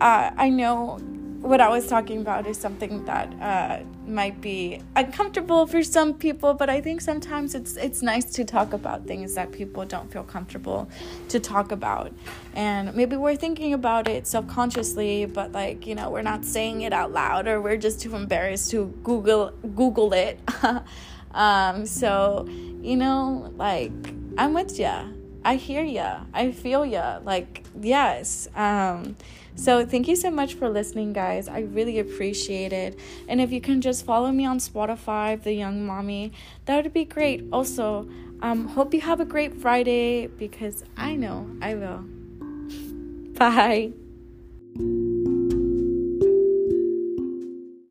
uh, 0.00 0.32
I 0.36 0.48
know 0.48 0.98
what 1.40 1.60
I 1.60 1.68
was 1.68 1.86
talking 1.86 2.20
about 2.20 2.48
is 2.48 2.58
something 2.58 3.04
that 3.04 3.32
uh, 3.40 3.84
might 4.08 4.40
be 4.40 4.80
uncomfortable 4.96 5.68
for 5.68 5.84
some 5.84 6.14
people, 6.14 6.52
but 6.54 6.68
I 6.68 6.80
think 6.80 7.00
sometimes 7.00 7.54
it's 7.54 7.76
it's 7.76 8.02
nice 8.02 8.24
to 8.32 8.44
talk 8.44 8.72
about 8.72 9.06
things 9.06 9.34
that 9.34 9.52
people 9.52 9.84
don't 9.84 10.10
feel 10.10 10.24
comfortable 10.24 10.88
to 11.28 11.38
talk 11.38 11.70
about, 11.70 12.12
and 12.54 12.92
maybe 12.96 13.16
we're 13.16 13.36
thinking 13.36 13.72
about 13.72 14.08
it 14.08 14.26
subconsciously, 14.26 15.26
but 15.26 15.52
like 15.52 15.86
you 15.86 15.94
know 15.94 16.10
we're 16.10 16.22
not 16.22 16.44
saying 16.44 16.80
it 16.80 16.92
out 16.92 17.12
loud, 17.12 17.46
or 17.46 17.60
we're 17.60 17.76
just 17.76 18.00
too 18.00 18.16
embarrassed 18.16 18.70
to 18.72 18.86
Google 19.04 19.52
Google 19.76 20.12
it. 20.12 20.40
Um, 21.34 21.84
so, 21.84 22.46
you 22.48 22.96
know, 22.96 23.52
like, 23.56 23.92
I'm 24.38 24.54
with 24.54 24.78
ya. 24.78 25.04
I 25.44 25.56
hear 25.56 25.82
ya. 25.82 26.20
I 26.32 26.52
feel 26.52 26.86
ya. 26.86 27.18
Like, 27.22 27.64
yes. 27.80 28.48
Um, 28.56 29.16
so, 29.56 29.84
thank 29.84 30.08
you 30.08 30.16
so 30.16 30.30
much 30.30 30.54
for 30.54 30.68
listening, 30.70 31.12
guys. 31.12 31.48
I 31.48 31.60
really 31.60 31.98
appreciate 31.98 32.72
it. 32.72 32.98
And 33.28 33.40
if 33.40 33.52
you 33.52 33.60
can 33.60 33.80
just 33.80 34.04
follow 34.06 34.32
me 34.32 34.46
on 34.46 34.58
Spotify, 34.58 35.40
The 35.40 35.52
Young 35.52 35.84
Mommy, 35.84 36.32
that 36.64 36.82
would 36.82 36.92
be 36.92 37.04
great. 37.04 37.44
Also, 37.52 38.08
um, 38.40 38.68
hope 38.68 38.94
you 38.94 39.00
have 39.00 39.20
a 39.20 39.24
great 39.24 39.54
Friday 39.54 40.26
because 40.26 40.84
I 40.96 41.16
know 41.16 41.50
I 41.60 41.74
will. 41.74 42.04
Bye. 43.38 43.92